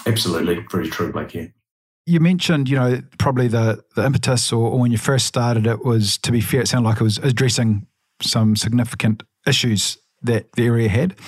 Absolutely, 0.05 0.65
very 0.71 0.89
true, 0.89 1.11
Blake. 1.11 1.33
Yeah. 1.33 1.47
You 2.05 2.19
mentioned, 2.19 2.69
you 2.69 2.77
know, 2.77 3.01
probably 3.17 3.47
the 3.47 3.83
the 3.95 4.05
impetus, 4.05 4.51
or, 4.53 4.71
or 4.71 4.79
when 4.79 4.91
you 4.91 4.97
first 4.97 5.25
started, 5.25 5.67
it 5.67 5.83
was 5.83 6.17
to 6.19 6.31
be 6.31 6.41
fair, 6.41 6.61
it 6.61 6.67
sounded 6.67 6.88
like 6.88 7.01
it 7.01 7.03
was 7.03 7.17
addressing 7.17 7.85
some 8.21 8.55
significant 8.55 9.23
issues 9.45 9.97
that 10.23 10.51
the 10.53 10.65
area 10.65 10.88
had. 10.88 11.19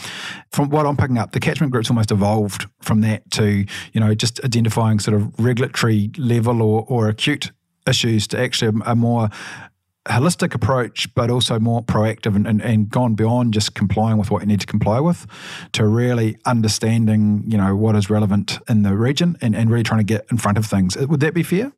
From 0.51 0.69
what 0.69 0.86
I'm 0.86 0.95
picking 0.95 1.17
up, 1.17 1.31
the 1.31 1.39
catchment 1.39 1.72
group's 1.72 1.89
almost 1.89 2.12
evolved 2.12 2.67
from 2.81 3.01
that 3.01 3.29
to, 3.31 3.65
you 3.91 4.00
know, 4.00 4.13
just 4.13 4.43
identifying 4.43 5.00
sort 5.00 5.15
of 5.15 5.38
regulatory 5.39 6.12
level 6.17 6.62
or, 6.62 6.86
or 6.88 7.10
acute 7.10 7.51
issues 7.88 8.27
to 8.27 8.39
actually 8.39 8.79
a 8.86 8.95
more 8.95 9.29
holistic 10.07 10.53
approach, 10.53 11.13
but 11.15 11.29
also 11.29 11.60
more 11.60 11.81
proactive 11.81 12.36
and, 12.36 12.45
and, 12.45 12.62
and, 12.62 12.89
gone 12.89 13.15
beyond 13.15 13.53
just 13.53 13.74
complying 13.74 14.17
with 14.17 14.29
what 14.29 14.41
you 14.41 14.48
need 14.48 14.60
to 14.60 14.65
comply 14.65 15.00
with 15.00 15.25
to 15.72 15.88
really 15.88 16.38
understanding, 16.45 17.43
you 17.48 17.57
know, 17.57 17.75
what 17.75 17.95
is 17.95 18.10
relevant 18.10 18.60
in 18.67 18.83
the 18.83 18.95
region 18.95 19.38
and, 19.41 19.55
and 19.55 19.72
really 19.72 19.83
trying 19.83 20.00
to 20.00 20.03
get 20.03 20.25
in 20.29 20.38
front 20.38 20.57
of 20.57 20.65
things. 20.65 20.98
Would 20.98 21.22
that 21.22 21.33
be 21.33 21.43
fair? 21.43 21.72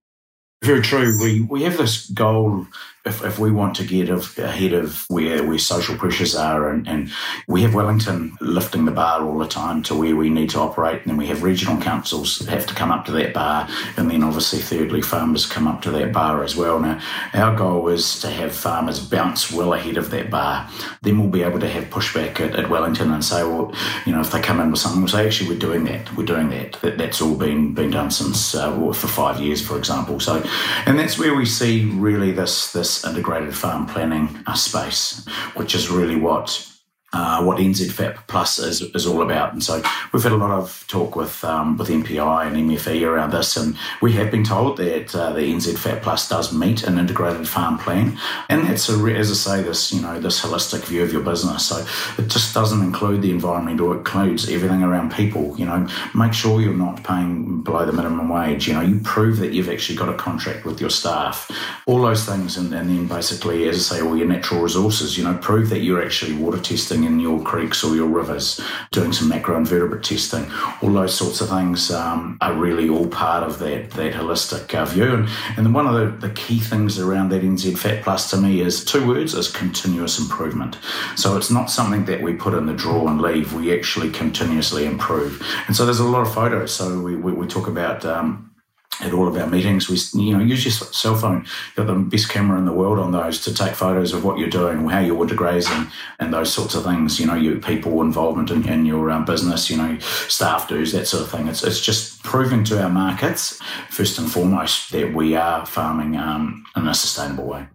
Very 0.63 0.82
true. 0.82 1.22
We 1.22 1.41
we 1.41 1.63
have 1.63 1.77
this 1.77 2.10
goal 2.10 2.65
if, 3.05 3.24
if 3.24 3.38
we 3.38 3.51
want 3.51 3.75
to 3.75 3.83
get 3.83 4.09
ahead 4.09 4.74
of 4.74 5.05
where 5.09 5.43
where 5.43 5.59
social 5.59 5.95
pressures 5.95 6.35
are, 6.35 6.69
and, 6.69 6.88
and 6.88 7.12
we 7.47 7.62
have 7.62 7.75
Wellington 7.75 8.35
lifting 8.41 8.85
the 8.85 8.91
bar 8.91 9.21
all 9.21 9.38
the 9.38 9.47
time 9.47 9.83
to 9.83 9.95
where 9.95 10.15
we 10.15 10.29
need 10.29 10.50
to 10.51 10.59
operate, 10.59 11.01
and 11.01 11.12
then 11.12 11.17
we 11.17 11.27
have 11.27 11.43
regional 11.43 11.79
councils 11.81 12.45
have 12.47 12.65
to 12.65 12.74
come 12.74 12.91
up 12.91 13.05
to 13.05 13.12
that 13.12 13.33
bar, 13.33 13.67
and 13.97 14.09
then 14.09 14.24
obviously 14.24 14.59
thirdly 14.59 15.01
farmers 15.01 15.45
come 15.45 15.67
up 15.67 15.81
to 15.83 15.91
that 15.91 16.12
bar 16.12 16.43
as 16.43 16.55
well. 16.55 16.79
Now 16.79 17.00
our 17.33 17.55
goal 17.55 17.88
is 17.89 18.19
to 18.21 18.29
have 18.29 18.55
farmers 18.55 19.00
bounce 19.00 19.51
well 19.51 19.74
ahead 19.74 19.97
of 19.97 20.09
that 20.09 20.31
bar. 20.31 20.67
Then 21.01 21.19
we'll 21.19 21.29
be 21.29 21.43
able 21.43 21.59
to 21.59 21.69
have 21.69 21.85
pushback 21.85 22.39
at, 22.39 22.55
at 22.55 22.69
Wellington 22.69 23.12
and 23.12 23.24
say, 23.24 23.43
well, 23.43 23.71
you 24.05 24.13
know, 24.13 24.21
if 24.21 24.31
they 24.31 24.41
come 24.41 24.59
in 24.59 24.71
with 24.71 24.79
something, 24.79 25.01
we'll 25.01 25.09
say 25.09 25.25
actually 25.27 25.50
we're 25.50 25.59
doing 25.59 25.83
that, 25.83 26.12
we're 26.15 26.25
doing 26.25 26.50
that. 26.50 26.74
that 26.81 26.97
that's 26.97 27.21
all 27.21 27.35
been 27.35 27.74
been 27.75 27.91
done 27.91 28.09
since 28.09 28.55
uh, 28.55 28.71
for 28.93 29.07
five 29.07 29.39
years, 29.39 29.65
for 29.65 29.77
example. 29.77 30.19
So, 30.19 30.43
and 30.88 30.97
that's 30.97 31.19
where 31.19 31.35
we 31.35 31.45
see 31.45 31.85
really 31.85 32.31
this 32.31 32.71
this 32.74 32.95
integrated 33.04 33.56
farm 33.56 33.86
planning 33.88 34.44
uh, 34.48 34.54
space, 34.54 35.25
which 35.56 35.75
is 35.75 35.90
really 35.90 36.16
what 36.16 36.75
uh, 37.15 37.41
what 37.41 37.60
NZFAP 37.60 38.27
Plus 38.27 38.60
is, 38.60 38.81
is 38.81 39.07
all 39.07 39.22
about. 39.22 39.53
And 39.53 39.63
so 39.63 39.81
we've 40.12 40.22
had 40.22 40.34
a 40.34 40.38
lot 40.38 40.51
of 40.51 40.84
talk 40.89 41.15
with 41.15 41.45
um, 41.45 41.77
with 41.77 41.88
MPI 41.88 42.48
and 42.48 42.57
MFE 42.57 43.07
around 43.07 43.31
this, 43.31 43.55
and 43.55 43.77
we 44.01 44.12
have 44.13 44.29
been 44.29 44.43
told 44.43 44.75
that 44.77 45.15
uh, 45.15 45.31
the 45.31 45.41
NZFAP 45.41 46.01
Plus 46.01 46.27
does 46.27 46.51
meet 46.51 46.84
an 46.84 47.00
integrated 47.00 47.48
farm 47.48 47.77
plan, 47.77 48.17
and 48.50 48.67
that's 48.67 48.89
a, 48.89 48.93
as 49.15 49.31
I 49.31 49.34
say 49.34 49.63
this 49.63 49.93
you 49.93 50.01
know 50.01 50.19
this 50.19 50.41
holistic 50.41 50.84
view 50.84 51.03
of 51.03 51.13
your 51.13 51.22
business. 51.22 51.65
So 51.67 51.86
it 52.22 52.27
just 52.27 52.53
doesn't 52.53 52.81
include 52.81 53.22
the 53.22 53.31
environment, 53.31 53.79
or 53.79 53.95
it 53.95 54.00
includes 54.00 54.50
everything 54.50 54.84
around 54.84 55.13
people. 55.13 55.55
You 55.57 55.67
know, 55.67 55.88
make 56.13 56.34
sure 56.34 56.60
you're 56.60 56.74
not 56.74 57.01
paying 57.05 57.62
below 57.62 57.86
the 57.86 57.93
minimum 57.93 58.27
wage. 58.27 58.67
You 58.67 58.74
know, 58.74 58.81
you 58.81 59.00
prove 59.00 59.38
that 59.38 59.53
you've 59.53 59.69
actually 59.69 59.98
got 59.98 60.10
a 60.10 60.17
contract 60.17 60.65
with 60.65 60.81
your 60.81 60.89
staff, 60.89 61.50
all 61.86 62.01
those 62.01 62.25
things, 62.25 62.57
and, 62.57 62.74
and 62.74 62.89
then 62.89 63.07
basically, 63.07 63.69
as 63.69 63.77
I 63.89 63.95
say, 63.95 64.05
all 64.05 64.17
your 64.17 64.27
natural 64.27 64.62
resources. 64.62 65.17
You 65.17 65.24
know, 65.24 65.38
prove 65.38 65.69
that 65.69 65.79
you're 65.79 66.03
actually 66.03 66.36
water 66.36 66.60
testing 66.60 67.04
in 67.05 67.19
your 67.19 67.41
creeks 67.41 67.83
or 67.83 67.95
your 67.95 68.07
rivers, 68.07 68.59
doing 68.91 69.13
some 69.13 69.29
macroinvertebrate 69.29 70.03
testing, 70.03 70.45
all 70.81 70.91
those 70.91 71.15
sorts 71.15 71.41
of 71.41 71.50
things 71.50 71.91
um, 71.91 72.38
are 72.41 72.53
really 72.53 72.89
all 72.89 73.07
part 73.07 73.43
of 73.43 73.59
that 73.59 73.91
that 73.91 74.13
holistic 74.13 74.74
uh, 74.74 74.85
view. 74.85 75.13
And, 75.13 75.29
and 75.57 75.74
one 75.74 75.88
of 75.88 75.93
the, 75.93 76.27
the 76.27 76.33
key 76.33 76.59
things 76.59 77.00
around 77.00 77.29
that 77.29 77.41
NZ 77.43 77.77
FAP 77.77 78.03
Plus 78.03 78.29
to 78.31 78.38
me 78.38 78.62
is 78.62 78.83
two 78.83 79.07
words: 79.07 79.33
is 79.33 79.51
continuous 79.51 80.19
improvement. 80.19 80.77
So 81.15 81.38
it's 81.38 81.51
not 81.51 81.69
something 81.69 82.05
that 82.05 82.21
we 82.21 82.33
put 82.33 82.53
in 82.53 82.65
the 82.65 82.74
drawer 82.74 83.09
and 83.09 83.21
leave. 83.21 83.53
We 83.53 83.77
actually 83.77 84.09
continuously 84.12 84.85
improve. 84.85 85.41
And 85.67 85.75
so 85.75 85.85
there's 85.85 86.00
a 86.00 86.03
lot 86.03 86.25
of 86.25 86.33
photos. 86.33 86.74
So 86.74 87.00
we, 87.00 87.15
we, 87.15 87.31
we 87.33 87.47
talk 87.47 87.67
about 87.67 88.05
um, 88.05 88.54
at 89.02 89.14
all 89.14 89.28
of 89.28 89.36
our 89.38 89.48
meetings, 89.48 89.90
we 89.90 89.98
you 90.22 90.38
know 90.38 90.44
use 90.44 90.66
your 90.66 90.72
cell 90.72 91.16
phone. 91.16 91.46
You've 91.75 91.88
got 91.88 91.88
the 91.88 92.00
best 92.00 92.30
camera 92.30 92.58
in 92.58 92.66
the 92.66 92.74
world 92.74 93.00
on 93.00 93.12
those 93.12 93.44
to 93.44 93.54
take 93.54 93.75
photos 93.75 94.14
of 94.14 94.24
what 94.24 94.38
you're 94.38 94.50
doing, 94.50 94.88
how 94.88 95.00
you're 95.00 95.16
winter 95.16 95.36
grazing, 95.36 95.88
and 96.20 96.34
those 96.34 96.54
sorts 96.54 96.75
of 96.75 96.84
things. 96.84 97.20
You 97.20 97.28
know, 97.28 97.36
your 97.36 97.60
people 97.60 98.02
involvement 98.02 98.52
in, 98.52 98.68
in 98.68 98.86
your 98.86 99.12
um, 99.12 99.25
business. 99.25 99.70
You 99.70 99.78
know, 99.78 100.00
staff 100.00 100.68
dues, 100.68 100.92
that 100.94 101.08
sort 101.08 101.24
of 101.24 101.32
thing. 101.32 101.48
It's 101.48 101.64
it's 101.64 101.82
just 101.82 102.24
proving 102.24 102.64
to 102.66 102.82
our 102.82 102.90
markets 102.90 103.60
first 103.90 104.18
and 104.20 104.32
foremost 104.32 104.92
that 104.92 105.14
we 105.14 105.36
are 105.36 105.66
farming 105.66 106.18
um, 106.18 106.64
in 106.75 106.88
a 106.88 106.94
sustainable 106.94 107.46
way. 107.46 107.68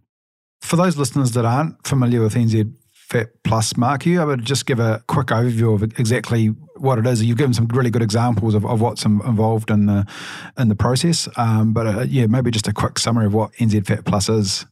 For 0.62 0.76
those 0.76 0.96
listeners 0.96 1.32
that 1.32 1.44
aren't 1.44 1.86
familiar 1.86 2.20
with 2.20 2.34
NZ 2.34 2.74
FAP 3.10 3.30
Plus, 3.42 3.76
Mark, 3.76 4.06
you 4.06 4.20
able 4.20 4.36
to 4.36 4.42
just 4.42 4.66
give 4.66 4.78
a 4.78 5.02
quick 5.08 5.28
overview 5.28 5.74
of 5.74 5.82
exactly 5.98 6.46
what 6.76 6.98
it 6.98 7.06
is? 7.06 7.22
You've 7.22 7.38
given 7.38 7.52
some 7.52 7.66
really 7.66 7.90
good 7.90 8.02
examples 8.02 8.54
of, 8.54 8.64
of 8.64 8.80
what's 8.80 9.04
involved 9.04 9.70
in 9.70 9.86
the 9.86 10.06
in 10.56 10.68
the 10.68 10.76
process, 10.76 11.28
um, 11.36 11.72
but 11.72 11.86
uh, 11.86 12.00
yeah, 12.02 12.26
maybe 12.26 12.50
just 12.50 12.68
a 12.68 12.72
quick 12.72 12.98
summary 12.98 13.26
of 13.26 13.34
what 13.34 13.52
NZ 13.54 13.86
FAP 13.86 14.04
Plus 14.04 14.28
is. 14.28 14.66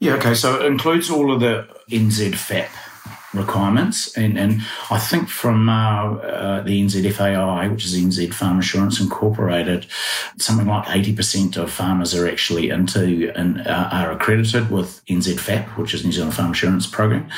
Yeah, 0.00 0.14
okay. 0.14 0.34
So 0.34 0.60
it 0.60 0.66
includes 0.66 1.10
all 1.10 1.32
of 1.32 1.40
the 1.40 1.68
NZ 1.90 2.34
FAP 2.34 2.70
requirements. 3.34 4.16
And, 4.16 4.38
and 4.38 4.62
I 4.90 4.98
think 4.98 5.28
from 5.28 5.68
uh, 5.68 6.14
uh, 6.14 6.60
the 6.62 6.82
NZFAI, 6.82 7.70
which 7.70 7.84
is 7.84 7.94
NZ 7.94 8.32
Farm 8.32 8.58
Assurance 8.58 9.00
Incorporated, 9.00 9.86
something 10.38 10.66
like 10.66 10.86
80% 10.86 11.56
of 11.56 11.70
farmers 11.70 12.14
are 12.14 12.26
actually 12.26 12.70
into 12.70 13.30
and 13.36 13.66
uh, 13.66 13.88
are 13.92 14.12
accredited 14.12 14.70
with 14.70 15.04
NZFAP, 15.06 15.76
which 15.76 15.94
is 15.94 16.04
New 16.04 16.12
Zealand 16.12 16.34
Farm 16.34 16.52
Assurance 16.52 16.86
Program. 16.86 17.28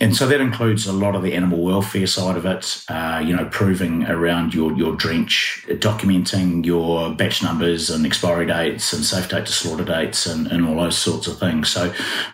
And 0.00 0.16
so 0.16 0.26
that 0.26 0.40
includes 0.40 0.86
a 0.86 0.92
lot 0.92 1.14
of 1.14 1.22
the 1.22 1.34
animal 1.34 1.62
welfare 1.62 2.06
side 2.06 2.36
of 2.36 2.44
it, 2.44 2.84
uh, 2.88 3.22
you 3.24 3.34
know, 3.34 3.46
proving 3.46 4.04
around 4.04 4.52
your, 4.52 4.72
your 4.72 4.96
drench, 4.96 5.64
documenting 5.68 6.64
your 6.64 7.14
batch 7.14 7.42
numbers 7.42 7.88
and 7.90 8.04
expiry 8.04 8.46
dates 8.46 8.92
and 8.92 9.04
safe 9.04 9.28
date 9.28 9.46
to 9.46 9.52
slaughter 9.52 9.84
dates 9.84 10.26
and, 10.26 10.48
and 10.48 10.66
all 10.66 10.76
those 10.76 10.98
sorts 10.98 11.26
of 11.26 11.38
things. 11.38 11.68
So 11.68 11.92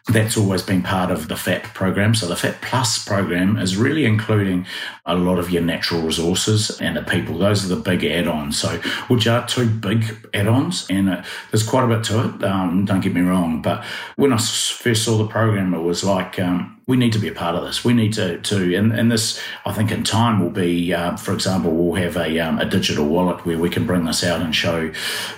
that's 0.09 0.37
always 0.37 0.63
been 0.63 0.83
part 0.83 1.11
of 1.11 1.29
the 1.29 1.37
FAP 1.37 1.65
program. 1.75 2.15
So 2.15 2.27
the 2.27 2.37
FAP 2.37 2.61
Plus 2.63 3.02
program 3.05 3.57
is 3.57 3.77
really 3.77 4.05
including 4.05 4.67
a 5.07 5.15
lot 5.15 5.39
of 5.39 5.51
your 5.51 5.63
natural 5.63 6.03
resources 6.03 6.81
and 6.81 6.97
the 6.97 7.03
people. 7.03 7.39
Those 7.39 7.65
are 7.65 7.75
the 7.75 7.81
big 7.81 8.05
add-ons. 8.05 8.59
So, 8.59 8.69
which 9.09 9.27
are 9.27 9.47
two 9.47 9.69
big 9.69 10.29
add-ons, 10.35 10.87
and 10.91 11.09
uh, 11.09 11.23
there's 11.51 11.63
quite 11.63 11.85
a 11.85 11.89
bit 11.89 12.05
to 12.05 12.29
it. 12.29 12.45
Um, 12.45 12.85
don't 12.85 13.01
get 13.01 13.15
me 13.15 13.23
wrong, 13.23 13.63
but 13.63 13.85
when 14.17 14.33
I 14.33 14.39
first 14.39 15.05
saw 15.05 15.19
the 15.19 15.27
program, 15.27 15.75
it 15.75 15.83
was 15.83 16.05
like 16.05 16.39
um, 16.39 16.82
we 16.87 16.97
need 16.97 17.13
to 17.13 17.19
be 17.19 17.29
a 17.29 17.33
part 17.33 17.55
of 17.55 17.65
this. 17.65 17.85
We 17.85 17.93
need 17.93 18.13
to, 18.15 18.39
to 18.39 18.75
and, 18.75 18.93
and 18.93 19.11
this, 19.11 19.41
I 19.65 19.73
think, 19.73 19.93
in 19.93 20.03
time 20.03 20.41
will 20.41 20.51
be, 20.51 20.93
uh, 20.93 21.17
for 21.17 21.33
example, 21.33 21.71
we'll 21.71 22.03
have 22.03 22.17
a, 22.17 22.41
um, 22.41 22.59
a 22.59 22.65
digital 22.65 23.07
wallet 23.07 23.47
where 23.47 23.59
we 23.59 23.71
can 23.71 23.87
bring 23.87 24.05
this 24.05 24.25
out 24.25 24.41
and 24.41 24.55
show 24.55 24.91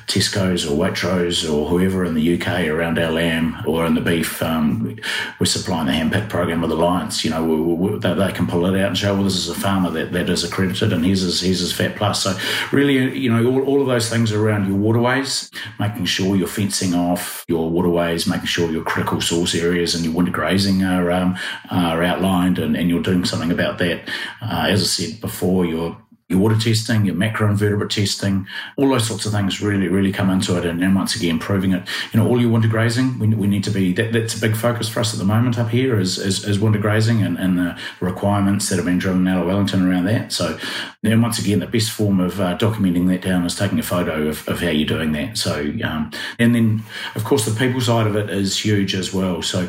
Tesco's 0.06 0.64
or 0.64 0.76
Waitrose 0.76 1.50
or 1.50 1.68
whoever 1.68 2.04
in 2.04 2.14
the 2.14 2.40
UK 2.40 2.66
around 2.66 2.98
our 2.98 3.10
lamb 3.10 3.62
or 3.66 3.84
in 3.84 3.94
the 3.94 4.00
beef. 4.00 4.42
Um, 4.42 4.98
we're 5.38 5.46
supplying 5.46 5.86
the 5.86 5.92
handpick 5.92 6.30
program 6.30 6.62
with 6.62 6.70
the 6.70 6.76
Alliance. 6.76 7.24
You 7.24 7.30
know, 7.30 7.44
we, 7.44 7.60
we, 7.60 7.98
they, 7.98 8.14
they, 8.14 8.32
can 8.32 8.46
pull 8.46 8.64
it 8.66 8.80
out 8.80 8.88
and 8.88 8.98
show, 8.98 9.14
well, 9.14 9.24
this 9.24 9.36
is 9.36 9.48
a 9.48 9.54
farmer 9.54 9.90
that, 9.90 10.12
that 10.12 10.30
is 10.30 10.44
accredited 10.44 10.92
and 10.92 11.04
here's 11.04 11.20
his, 11.20 11.40
here's 11.42 11.60
his 11.60 11.72
FAP 11.72 11.96
Plus. 11.96 12.22
So, 12.22 12.36
really, 12.72 13.16
you 13.18 13.30
know, 13.30 13.44
all, 13.50 13.62
all 13.64 13.80
of 13.82 13.86
those 13.86 14.08
things 14.08 14.32
around 14.32 14.66
your 14.66 14.76
waterways, 14.76 15.50
making 15.78 16.06
sure 16.06 16.36
you're 16.36 16.48
fencing 16.48 16.94
off 16.94 17.44
your 17.48 17.70
waterways, 17.70 18.26
making 18.26 18.46
sure 18.46 18.70
your 18.70 18.82
critical 18.82 19.20
source 19.20 19.54
areas 19.54 19.94
and 19.94 20.04
your 20.04 20.14
winter 20.14 20.32
grazing 20.32 20.82
are. 20.82 21.10
Um, 21.10 21.33
are 21.70 22.02
outlined 22.02 22.58
and, 22.58 22.76
and 22.76 22.88
you're 22.88 23.02
doing 23.02 23.24
something 23.24 23.52
about 23.52 23.78
that. 23.78 24.08
Uh, 24.42 24.66
as 24.68 24.82
I 24.82 24.84
said 24.84 25.20
before, 25.20 25.64
you're 25.64 25.96
your 26.34 26.42
water 26.42 26.58
testing, 26.58 27.04
your 27.04 27.14
macroinvertebrate 27.14 27.90
testing, 27.90 28.46
all 28.76 28.88
those 28.88 29.06
sorts 29.06 29.24
of 29.24 29.32
things 29.32 29.62
really, 29.62 29.88
really 29.88 30.12
come 30.12 30.30
into 30.30 30.58
it. 30.58 30.66
And, 30.66 30.82
then 30.82 30.94
once 30.94 31.14
again, 31.14 31.38
proving 31.38 31.72
it. 31.72 31.86
You 32.12 32.20
know, 32.20 32.28
all 32.28 32.40
your 32.40 32.50
winter 32.50 32.68
grazing, 32.68 33.18
we, 33.18 33.28
we 33.28 33.46
need 33.46 33.64
to 33.64 33.70
be, 33.70 33.92
that, 33.94 34.12
that's 34.12 34.36
a 34.36 34.40
big 34.40 34.56
focus 34.56 34.88
for 34.88 35.00
us 35.00 35.12
at 35.12 35.18
the 35.18 35.24
moment 35.24 35.58
up 35.58 35.70
here 35.70 35.98
is, 35.98 36.18
is, 36.18 36.44
is 36.44 36.58
winter 36.58 36.80
grazing 36.80 37.22
and, 37.22 37.38
and 37.38 37.56
the 37.56 37.78
requirements 38.00 38.68
that 38.68 38.76
have 38.76 38.84
been 38.84 38.98
driven 38.98 39.26
out 39.28 39.42
of 39.42 39.46
Wellington 39.46 39.88
around 39.88 40.04
that. 40.06 40.32
So 40.32 40.58
then 41.02 41.22
once 41.22 41.38
again, 41.38 41.60
the 41.60 41.66
best 41.66 41.90
form 41.90 42.20
of 42.20 42.40
uh, 42.40 42.58
documenting 42.58 43.06
that 43.08 43.22
down 43.22 43.46
is 43.46 43.54
taking 43.54 43.78
a 43.78 43.82
photo 43.82 44.26
of, 44.26 44.46
of 44.48 44.60
how 44.60 44.70
you're 44.70 44.86
doing 44.86 45.12
that. 45.12 45.38
So, 45.38 45.72
um, 45.84 46.10
and 46.38 46.54
then 46.54 46.82
of 47.14 47.24
course 47.24 47.44
the 47.44 47.56
people 47.56 47.80
side 47.80 48.06
of 48.06 48.16
it 48.16 48.28
is 48.30 48.58
huge 48.58 48.94
as 48.94 49.14
well. 49.14 49.40
So, 49.42 49.68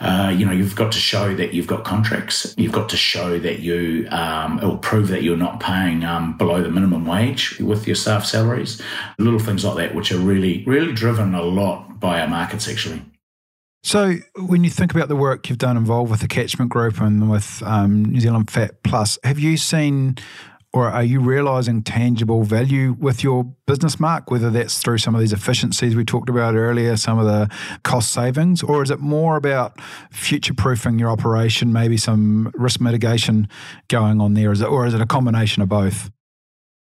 uh, 0.00 0.32
you 0.36 0.46
know, 0.46 0.52
you've 0.52 0.76
got 0.76 0.92
to 0.92 0.98
show 0.98 1.34
that 1.34 1.52
you've 1.52 1.66
got 1.66 1.84
contracts. 1.84 2.54
You've 2.56 2.72
got 2.72 2.88
to 2.90 2.96
show 2.96 3.38
that 3.40 3.58
you, 3.58 4.06
um, 4.10 4.58
it 4.60 4.64
will 4.64 4.78
prove 4.78 5.08
that 5.08 5.22
you're 5.22 5.36
not 5.36 5.60
paying 6.00 6.08
um, 6.08 6.36
below 6.36 6.62
the 6.62 6.70
minimum 6.70 7.06
wage 7.06 7.58
with 7.60 7.86
your 7.86 7.96
staff 7.96 8.24
salaries. 8.24 8.80
Little 9.18 9.38
things 9.38 9.64
like 9.64 9.76
that, 9.76 9.94
which 9.94 10.12
are 10.12 10.18
really, 10.18 10.64
really 10.64 10.92
driven 10.92 11.34
a 11.34 11.42
lot 11.42 12.00
by 12.00 12.20
our 12.20 12.28
markets 12.28 12.68
actually. 12.68 13.02
So, 13.82 14.16
when 14.36 14.64
you 14.64 14.70
think 14.70 14.94
about 14.94 15.08
the 15.08 15.16
work 15.16 15.48
you've 15.48 15.58
done 15.58 15.76
involved 15.76 16.10
with 16.10 16.20
the 16.20 16.28
catchment 16.28 16.70
group 16.70 17.00
and 17.00 17.30
with 17.30 17.62
um, 17.64 18.04
New 18.04 18.20
Zealand 18.20 18.50
FAP 18.50 18.82
Plus, 18.82 19.18
have 19.22 19.38
you 19.38 19.56
seen 19.56 20.16
or 20.76 20.90
are 20.90 21.02
you 21.02 21.20
realizing 21.20 21.82
tangible 21.82 22.42
value 22.42 22.94
with 23.00 23.24
your 23.24 23.44
business, 23.66 23.98
Mark, 23.98 24.30
whether 24.30 24.50
that's 24.50 24.78
through 24.78 24.98
some 24.98 25.14
of 25.14 25.22
these 25.22 25.32
efficiencies 25.32 25.96
we 25.96 26.04
talked 26.04 26.28
about 26.28 26.54
earlier, 26.54 26.98
some 26.98 27.18
of 27.18 27.24
the 27.24 27.48
cost 27.82 28.12
savings, 28.12 28.62
or 28.62 28.82
is 28.82 28.90
it 28.90 29.00
more 29.00 29.36
about 29.36 29.80
future 30.10 30.52
proofing 30.52 30.98
your 30.98 31.08
operation, 31.08 31.72
maybe 31.72 31.96
some 31.96 32.52
risk 32.54 32.78
mitigation 32.78 33.48
going 33.88 34.20
on 34.20 34.34
there? 34.34 34.52
Is 34.52 34.60
it, 34.60 34.66
or 34.66 34.84
is 34.84 34.92
it 34.92 35.00
a 35.00 35.06
combination 35.06 35.62
of 35.62 35.70
both? 35.70 36.10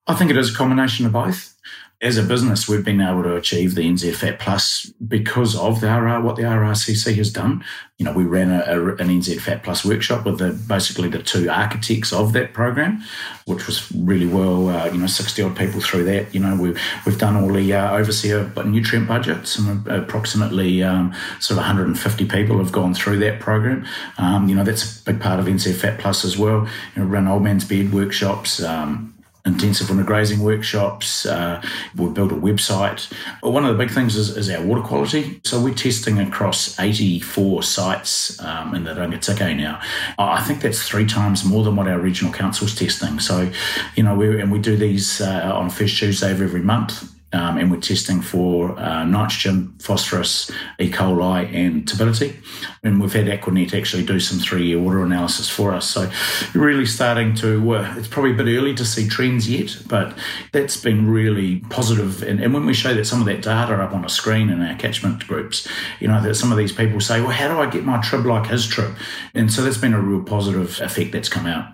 I 0.07 0.15
think 0.15 0.31
it 0.31 0.39
is 0.39 0.55
a 0.55 0.57
combination 0.57 1.05
of 1.05 1.13
both 1.13 1.55
as 2.03 2.19
a 2.19 2.23
business, 2.25 2.69
we've 2.69 2.85
been 2.85 3.01
able 3.01 3.23
to 3.23 3.37
achieve 3.37 3.77
the 3.77 3.83
NZ 3.83 4.17
FAP 4.17 4.41
Plus 4.41 4.87
because 5.07 5.57
of 5.57 5.81
the 5.81 5.87
RR, 5.87 6.21
what 6.21 6.35
the 6.35 6.43
RRCC 6.43 7.15
has 7.15 7.33
done. 7.33 7.65
You 7.99 8.07
know, 8.07 8.13
we 8.13 8.25
ran 8.25 8.51
a, 8.51 8.65
a, 8.67 8.89
an 8.97 9.09
NZ 9.09 9.41
FAP 9.41 9.63
Plus 9.63 9.85
workshop 9.85 10.27
with 10.27 10.39
the, 10.39 10.51
basically 10.51 11.09
the 11.09 11.23
two 11.23 11.49
architects 11.49 12.13
of 12.13 12.33
that 12.33 12.55
program, 12.55 13.05
which 13.47 13.69
was 13.69 13.91
really 13.93 14.27
well, 14.27 14.69
uh, 14.69 14.87
you 14.87 14.99
know, 14.99 15.07
60 15.07 15.43
odd 15.43 15.57
people 15.57 15.81
through 15.81 16.03
that. 16.05 16.35
You 16.35 16.41
know, 16.41 16.57
we've, 16.57 16.81
we've 17.07 17.19
done 17.19 17.37
all 17.37 17.53
the 17.53 17.73
uh, 17.73 17.97
overseer 17.97 18.53
nutrient 18.65 19.07
budgets 19.07 19.57
and 19.57 19.87
approximately 19.87 20.83
um, 20.83 21.15
sort 21.39 21.53
of 21.53 21.59
150 21.59 22.27
people 22.27 22.59
have 22.59 22.73
gone 22.73 22.95
through 22.95 23.21
that 23.21 23.39
program. 23.39 23.87
Um, 24.19 24.49
you 24.49 24.57
know, 24.57 24.65
that's 24.65 25.01
a 25.01 25.05
big 25.05 25.21
part 25.21 25.39
of 25.39 25.47
NZ 25.47 25.77
FAP 25.77 26.01
Plus 26.01 26.25
as 26.25 26.37
well. 26.37 26.67
You 26.97 27.03
know, 27.03 27.09
run 27.09 27.29
old 27.29 27.45
man's 27.45 27.65
beard 27.65 27.93
workshops, 27.93 28.61
um, 28.61 29.12
intensive 29.45 29.89
winter 29.89 30.05
grazing 30.05 30.41
workshops. 30.41 31.27
Uh, 31.27 31.61
we've 31.97 32.15
built 32.15 32.33
a 32.33 32.37
website. 32.37 33.13
One 33.43 33.65
of 33.65 33.77
the 33.77 33.85
big 33.85 33.93
things 33.93 34.17
is, 34.17 34.37
is, 34.37 34.49
our 34.51 34.65
water 34.65 34.83
quality. 34.83 35.41
So 35.45 35.61
we're 35.61 35.75
testing 35.75 36.19
across 36.21 36.79
84 36.79 37.63
sites 37.63 38.41
um, 38.41 38.75
in 38.75 38.85
the 38.85 38.93
Rangitikei 38.93 39.57
now. 39.57 39.81
I 40.19 40.43
think 40.43 40.61
that's 40.61 40.87
three 40.87 41.07
times 41.07 41.45
more 41.45 41.65
than 41.65 41.77
what 41.77 41.89
our 41.89 41.99
regional 41.99 42.33
council's 42.33 42.75
testing. 42.75 43.19
So, 43.19 43.51
you 43.97 44.03
know, 44.03 44.15
we 44.15 44.41
and 44.41 44.53
we 44.53 44.59
do 44.59 44.77
these 44.77 45.21
uh, 45.21 45.53
on 45.55 45.71
first 45.71 45.99
Tuesday 45.99 46.31
of 46.31 46.41
every 46.41 46.63
month 46.63 47.12
um, 47.33 47.59
and 47.59 47.71
we're 47.71 47.81
testing 47.81 48.21
for 48.21 48.79
uh, 48.79 49.05
nitrogen, 49.05 49.75
phosphorus, 49.79 50.51
E. 50.79 50.91
coli, 50.91 51.53
and 51.55 51.87
turbidity. 51.89 52.39
And 52.83 53.01
we've 53.01 53.13
had 53.13 53.27
Aquanet 53.27 53.75
actually 53.75 54.05
do 54.05 54.21
some 54.21 54.39
three-year 54.39 54.79
water 54.79 55.03
analysis 55.03 55.49
for 55.49 55.73
us. 55.73 55.89
So 55.89 56.11
really 56.55 56.87
starting 56.87 57.35
to, 57.37 57.75
uh, 57.75 57.95
it's 57.97 58.09
probably 58.09 58.33
a 58.33 58.35
bit 58.35 58.57
early 58.59 58.75
to 58.75 58.85
see 58.85 59.09
trends 59.09 59.49
yet, 59.49 59.77
but 59.89 60.17
that's 60.53 60.77
been 60.77 61.09
really 61.09 61.61
positive. 61.71 62.23
And, 62.23 62.41
and 62.41 62.53
when 62.53 62.67
we 62.67 62.75
show 62.75 62.95
that 62.95 63.07
some 63.07 63.21
of 63.21 63.27
that 63.27 63.43
data 63.43 63.75
up 63.75 63.93
on 63.93 64.05
a 64.05 64.09
screen 64.09 64.51
in 64.51 64.61
our 64.61 64.77
catchment 64.77 65.27
groups, 65.27 65.69
you 66.01 66.09
know, 66.09 66.21
that 66.23 66.35
some 66.35 66.53
of 66.53 66.59
these 66.59 66.73
people 66.73 67.01
say, 67.01 67.21
well, 67.21 67.31
how 67.31 67.49
do 67.49 67.61
I 67.61 67.71
get 67.71 67.85
my 67.85 68.01
trib 68.01 68.27
like 68.27 68.47
his 68.49 68.67
trib? 68.67 68.95
And 69.35 69.53
so 69.53 69.63
that's 69.63 69.79
been 69.79 69.95
a 69.95 70.01
real 70.01 70.23
positive 70.23 70.81
effect 70.81 71.13
that's 71.13 71.29
come 71.29 71.47
out. 71.47 71.67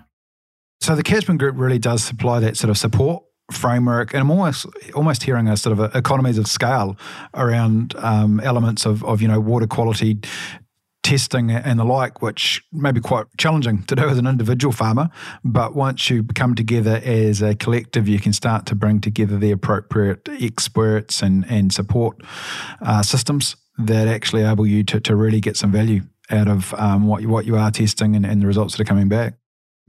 So 0.81 0.95
the 0.95 1.03
catchment 1.03 1.39
group 1.39 1.55
really 1.57 1.79
does 1.79 2.03
supply 2.03 2.39
that 2.39 2.55
sort 2.55 2.69
of 2.69 2.77
support 2.77 3.23
framework, 3.51 4.13
and 4.13 4.21
I'm 4.21 4.31
almost 4.31 4.65
almost 4.93 5.23
hearing 5.23 5.47
a 5.47 5.57
sort 5.57 5.77
of 5.77 5.95
economies 5.95 6.37
of 6.37 6.47
scale 6.47 6.97
around 7.33 7.95
um, 7.97 8.39
elements 8.41 8.85
of, 8.85 9.03
of 9.03 9.21
you 9.21 9.27
know 9.27 9.39
water 9.39 9.67
quality 9.67 10.19
testing 11.09 11.49
and 11.49 11.79
the 11.79 11.83
like, 11.83 12.21
which 12.21 12.61
may 12.71 12.91
be 12.91 13.01
quite 13.01 13.25
challenging 13.37 13.81
to 13.83 13.95
do 13.95 14.07
as 14.07 14.19
an 14.19 14.27
individual 14.27 14.71
farmer. 14.71 15.09
But 15.43 15.73
once 15.73 16.09
you 16.09 16.23
come 16.23 16.53
together 16.53 17.01
as 17.03 17.41
a 17.41 17.55
collective, 17.55 18.07
you 18.07 18.19
can 18.19 18.31
start 18.31 18.67
to 18.67 18.75
bring 18.75 19.01
together 19.01 19.37
the 19.37 19.49
appropriate 19.49 20.29
experts 20.29 21.23
and, 21.23 21.45
and 21.49 21.73
support 21.73 22.21
uh, 22.81 23.01
systems 23.01 23.55
that 23.79 24.07
actually 24.07 24.43
enable 24.43 24.67
you 24.67 24.83
to, 24.83 24.99
to 24.99 25.15
really 25.15 25.39
get 25.39 25.57
some 25.57 25.71
value 25.71 26.01
out 26.29 26.47
of 26.47 26.75
um, 26.75 27.07
what, 27.07 27.23
you, 27.23 27.29
what 27.29 27.45
you 27.45 27.55
are 27.55 27.71
testing 27.71 28.15
and, 28.15 28.23
and 28.23 28.41
the 28.41 28.45
results 28.45 28.75
that 28.75 28.81
are 28.81 28.85
coming 28.85 29.09
back 29.09 29.38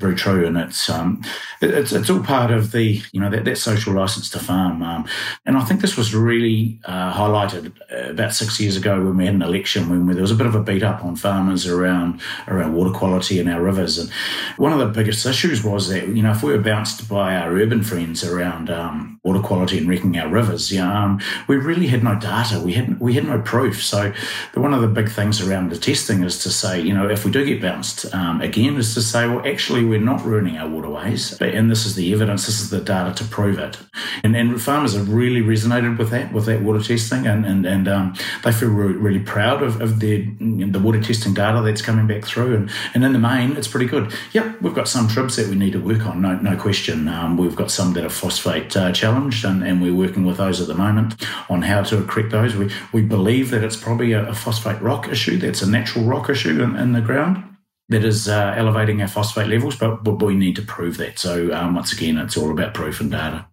very 0.01 0.15
true, 0.15 0.47
and 0.47 0.57
it's 0.57 0.89
um, 0.89 1.23
it, 1.61 1.71
it's 1.71 1.93
it's 1.93 2.09
all 2.09 2.23
part 2.23 2.51
of 2.51 2.73
the 2.73 3.03
you 3.13 3.21
know 3.21 3.31
that, 3.31 3.45
that 3.45 3.59
social 3.59 3.93
license 3.93 4.31
to 4.31 4.39
farm, 4.39 4.83
um, 4.83 5.07
and 5.45 5.57
I 5.57 5.65
think 5.65 5.83
this 5.83 5.97
was 5.97 6.15
really 6.15 6.81
uh, 6.87 7.13
highlighted 7.13 7.73
uh, 7.93 8.11
about 8.11 8.35
six 8.35 8.59
years 8.59 8.77
ago 8.77 8.97
when 9.05 9.17
we 9.17 9.27
had 9.27 9.35
an 9.35 9.43
election 9.43 9.91
when 9.91 10.07
there 10.07 10.23
was 10.23 10.31
a 10.31 10.37
bit 10.37 10.47
of 10.47 10.55
a 10.55 10.63
beat 10.63 10.83
up 10.83 11.05
on 11.05 11.17
farmers 11.17 11.67
around 11.67 12.21
around 12.49 12.75
water 12.75 12.91
quality 12.91 13.39
in 13.39 13.49
our 13.49 13.63
rivers, 13.63 13.99
and 13.99 14.11
one 14.57 14.73
of 14.73 14.79
the 14.79 14.87
biggest 14.87 15.27
issues 15.27 15.63
was 15.63 15.89
that 15.89 16.09
you 16.09 16.23
know 16.23 16.33
if 16.33 16.43
we 16.43 16.53
were 16.53 16.59
bounced 16.63 17.09
by 17.09 17.37
our 17.37 17.53
urban 17.53 17.83
friends 17.83 18.25
around 18.25 18.71
um, 18.71 19.21
water 19.23 19.41
quality 19.41 19.77
and 19.77 19.89
wrecking 19.89 20.19
our 20.19 20.29
rivers, 20.29 20.73
yeah, 20.73 21.05
um, 21.05 21.21
we 21.47 21.57
really 21.57 21.87
had 21.87 22.03
no 22.03 22.19
data, 22.19 22.59
we 22.59 22.73
had 22.73 22.99
we 22.99 23.13
had 23.13 23.25
no 23.25 23.41
proof. 23.43 23.83
So 23.85 24.13
the, 24.55 24.61
one 24.61 24.73
of 24.73 24.81
the 24.81 24.89
big 24.89 25.11
things 25.11 25.41
around 25.41 25.71
the 25.71 25.79
testing 25.79 26.23
is 26.25 26.43
to 26.43 26.51
say 26.51 26.81
you 26.81 26.95
know 26.95 27.09
if 27.09 27.25
we 27.25 27.31
do 27.31 27.45
get 27.45 27.61
bounced 27.61 28.13
um, 28.15 28.41
again 28.41 28.77
is 28.77 28.95
to 28.95 29.03
say 29.03 29.27
well 29.29 29.47
actually 29.47 29.90
we're 29.91 30.01
not 30.01 30.25
ruining 30.25 30.57
our 30.57 30.69
waterways, 30.69 31.39
and 31.41 31.71
this 31.71 31.85
is 31.85 31.95
the 31.97 32.13
evidence, 32.13 32.47
this 32.47 32.61
is 32.61 32.71
the 32.71 32.81
data 32.81 33.13
to 33.15 33.25
prove 33.25 33.59
it. 33.59 33.79
And, 34.23 34.37
and 34.37 34.61
farmers 34.61 34.95
have 34.95 35.13
really 35.13 35.43
resonated 35.43 35.99
with 35.99 36.11
that, 36.11 36.33
with 36.33 36.47
that 36.47 36.63
water 36.63 36.81
testing, 36.83 37.27
and 37.27 37.45
and, 37.45 37.67
and 37.67 37.89
um, 37.89 38.15
they 38.45 38.53
feel 38.53 38.71
really, 38.71 38.95
really 38.95 39.19
proud 39.21 39.63
of, 39.63 39.81
of 39.81 40.01
their 40.01 40.25
the 40.39 40.81
water 40.81 41.03
testing 41.03 41.35
data 41.35 41.61
that's 41.61 41.83
coming 41.83 42.07
back 42.07 42.25
through. 42.25 42.55
And, 42.55 42.71
and 42.95 43.05
in 43.05 43.13
the 43.13 43.19
main, 43.19 43.57
it's 43.57 43.69
pretty 43.69 43.87
good. 43.87 44.15
Yep, 44.33 44.63
we've 44.63 44.75
got 44.75 44.89
some 44.89 45.09
tribs 45.09 45.37
that 45.37 45.49
we 45.49 45.57
need 45.57 45.73
to 45.73 45.81
work 45.81 46.07
on, 46.07 46.23
no, 46.23 46.37
no 46.37 46.57
question. 46.57 47.09
Um, 47.09 47.37
we've 47.37 47.57
got 47.57 47.71
some 47.71 47.93
that 47.95 48.05
are 48.05 48.11
phosphate 48.11 48.77
uh, 48.77 48.93
challenged, 48.93 49.45
and, 49.45 49.65
and 49.65 49.83
we're 49.83 49.95
working 49.95 50.25
with 50.25 50.37
those 50.37 50.61
at 50.61 50.69
the 50.69 50.75
moment 50.75 51.15
on 51.49 51.63
how 51.63 51.83
to 51.83 52.05
correct 52.05 52.31
those. 52.31 52.55
We, 52.55 52.71
we 52.93 53.03
believe 53.03 53.51
that 53.51 53.65
it's 53.65 53.77
probably 53.77 54.13
a, 54.13 54.29
a 54.29 54.35
phosphate 54.35 54.81
rock 54.81 55.09
issue, 55.09 55.37
that's 55.37 55.63
a 55.63 55.69
natural 55.69 56.05
rock 56.05 56.31
issue 56.31 56.63
in, 56.63 56.77
in 56.77 56.93
the 56.93 57.01
ground 57.01 57.50
that 57.91 58.05
is 58.05 58.29
uh, 58.29 58.55
elevating 58.57 59.03
our 59.03 59.09
phosphate 59.09 59.49
levels, 59.49 59.77
but, 59.77 60.03
but 60.03 60.23
we 60.23 60.35
need 60.35 60.57
to 60.57 60.63
prove 60.63 60.97
that. 60.97 61.19
So 61.19 61.53
um, 61.53 61.75
once 61.75 61.93
again, 61.93 62.17
it's 62.19 62.37
all 62.37 62.51
about 62.51 62.73
proof 62.73 63.01
and 63.01 63.11
data. 63.11 63.47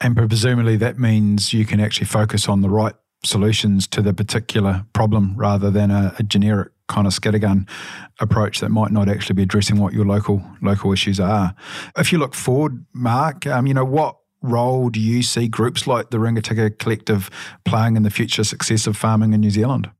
And 0.00 0.16
presumably 0.16 0.76
that 0.76 0.98
means 0.98 1.52
you 1.52 1.64
can 1.64 1.80
actually 1.80 2.06
focus 2.06 2.48
on 2.48 2.62
the 2.62 2.68
right 2.68 2.94
solutions 3.24 3.86
to 3.86 4.02
the 4.02 4.12
particular 4.14 4.84
problem 4.92 5.34
rather 5.36 5.70
than 5.70 5.90
a, 5.90 6.14
a 6.18 6.22
generic 6.22 6.72
kind 6.88 7.06
of 7.06 7.12
scattergun 7.12 7.68
approach 8.18 8.58
that 8.60 8.70
might 8.70 8.90
not 8.90 9.08
actually 9.08 9.34
be 9.34 9.42
addressing 9.42 9.78
what 9.78 9.92
your 9.92 10.04
local 10.04 10.42
local 10.60 10.92
issues 10.92 11.20
are. 11.20 11.54
If 11.96 12.12
you 12.12 12.18
look 12.18 12.34
forward, 12.34 12.84
Mark, 12.92 13.46
um, 13.46 13.66
you 13.66 13.74
know 13.74 13.84
what 13.84 14.16
role 14.42 14.88
do 14.88 14.98
you 14.98 15.22
see 15.22 15.46
groups 15.46 15.86
like 15.86 16.10
the 16.10 16.16
Rangitikei 16.16 16.78
Collective 16.78 17.30
playing 17.64 17.96
in 17.96 18.02
the 18.02 18.10
future 18.10 18.42
success 18.42 18.86
of 18.86 18.96
farming 18.96 19.34
in 19.34 19.40
New 19.40 19.50
Zealand? 19.50 19.90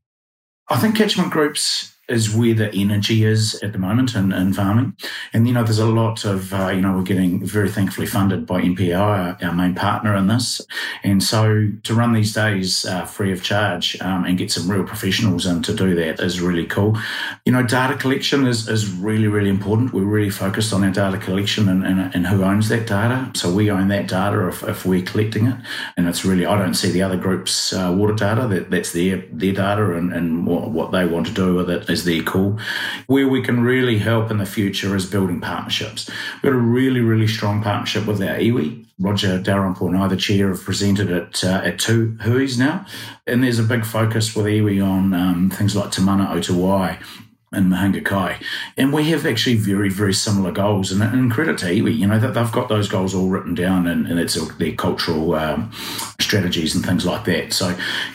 I 0.67 0.77
think 0.77 0.97
catchment 0.97 1.31
groups 1.31 1.95
is 2.11 2.33
where 2.33 2.53
the 2.53 2.73
energy 2.73 3.23
is 3.23 3.55
at 3.63 3.73
the 3.73 3.79
moment 3.79 4.15
in, 4.15 4.31
in 4.31 4.53
farming. 4.53 4.95
And, 5.33 5.47
you 5.47 5.53
know, 5.53 5.63
there's 5.63 5.79
a 5.79 5.85
lot 5.85 6.25
of, 6.25 6.53
uh, 6.53 6.69
you 6.69 6.81
know, 6.81 6.93
we're 6.93 7.03
getting 7.03 7.45
very 7.45 7.69
thankfully 7.69 8.07
funded 8.07 8.45
by 8.45 8.61
MPI, 8.61 8.97
our, 8.97 9.37
our 9.41 9.53
main 9.53 9.75
partner 9.75 10.15
in 10.15 10.27
this. 10.27 10.61
And 11.03 11.23
so 11.23 11.69
to 11.83 11.93
run 11.93 12.13
these 12.13 12.33
days 12.33 12.85
uh, 12.85 13.05
free 13.05 13.31
of 13.31 13.43
charge 13.43 13.99
um, 14.01 14.25
and 14.25 14.37
get 14.37 14.51
some 14.51 14.69
real 14.69 14.83
professionals 14.83 15.45
in 15.45 15.63
to 15.63 15.73
do 15.73 15.95
that 15.95 16.19
is 16.19 16.41
really 16.41 16.65
cool. 16.65 16.97
You 17.45 17.53
know, 17.53 17.63
data 17.63 17.95
collection 17.95 18.45
is, 18.47 18.67
is 18.67 18.91
really, 18.91 19.27
really 19.27 19.49
important. 19.49 19.93
We're 19.93 20.03
really 20.03 20.29
focused 20.29 20.73
on 20.73 20.83
our 20.83 20.91
data 20.91 21.17
collection 21.17 21.69
and, 21.69 21.85
and, 21.85 22.13
and 22.13 22.27
who 22.27 22.43
owns 22.43 22.69
that 22.69 22.87
data. 22.87 23.31
So 23.35 23.53
we 23.53 23.71
own 23.71 23.87
that 23.89 24.07
data 24.07 24.47
if, 24.47 24.63
if 24.63 24.85
we're 24.85 25.03
collecting 25.03 25.47
it. 25.47 25.57
And 25.97 26.07
it's 26.07 26.25
really, 26.25 26.45
I 26.45 26.57
don't 26.57 26.73
see 26.73 26.91
the 26.91 27.01
other 27.03 27.17
group's 27.17 27.73
uh, 27.73 27.93
water 27.95 28.13
data. 28.13 28.47
That, 28.47 28.69
that's 28.69 28.91
their, 28.91 29.17
their 29.31 29.53
data 29.53 29.95
and, 29.95 30.13
and 30.13 30.45
what, 30.45 30.71
what 30.71 30.91
they 30.91 31.05
want 31.05 31.27
to 31.27 31.33
do 31.33 31.55
with 31.55 31.69
it 31.69 31.89
is 31.89 32.00
is 32.01 32.05
their 32.05 32.23
call. 32.23 32.59
Where 33.07 33.27
we 33.27 33.41
can 33.41 33.61
really 33.61 33.99
help 33.99 34.31
in 34.31 34.37
the 34.37 34.45
future 34.45 34.95
is 34.95 35.05
building 35.05 35.41
partnerships. 35.41 36.09
We've 36.35 36.51
got 36.51 36.57
a 36.57 36.61
really, 36.61 37.01
really 37.01 37.27
strong 37.27 37.61
partnership 37.63 38.05
with 38.05 38.21
our 38.21 38.35
iwi. 38.35 38.85
Roger 38.99 39.39
Dalrymple 39.41 39.87
and 39.87 39.97
I, 39.97 40.07
the 40.07 40.15
chair, 40.15 40.49
have 40.49 40.63
presented 40.63 41.09
it 41.09 41.43
uh, 41.43 41.61
at 41.63 41.79
two 41.79 42.17
hui's 42.21 42.59
now. 42.59 42.85
And 43.25 43.43
there's 43.43 43.59
a 43.59 43.63
big 43.63 43.85
focus 43.85 44.35
with 44.35 44.45
iwi 44.45 44.85
on 44.85 45.13
um, 45.13 45.49
things 45.49 45.75
like 45.75 45.91
Te 45.91 46.01
Mana 46.01 46.29
o 46.31 46.39
Te 46.39 46.53
Wai 46.53 46.99
in 47.53 47.65
Mahinga 47.65 48.03
Kai. 48.05 48.39
And 48.77 48.93
we 48.93 49.09
have 49.09 49.25
actually 49.25 49.57
very, 49.57 49.89
very 49.89 50.13
similar 50.13 50.53
goals. 50.53 50.89
And, 50.89 51.03
and 51.03 51.29
credit 51.29 51.57
to 51.57 51.65
iwi, 51.65 51.97
you 51.97 52.07
know, 52.07 52.17
that 52.17 52.33
they've 52.33 52.51
got 52.51 52.69
those 52.69 52.87
goals 52.87 53.13
all 53.13 53.27
written 53.27 53.55
down 53.55 53.87
and, 53.87 54.07
and 54.07 54.17
it's 54.19 54.35
their 54.57 54.71
cultural 54.71 55.35
um, 55.35 55.69
strategies 56.21 56.73
and 56.73 56.85
things 56.85 57.05
like 57.05 57.25
that. 57.25 57.51
So, 57.51 57.67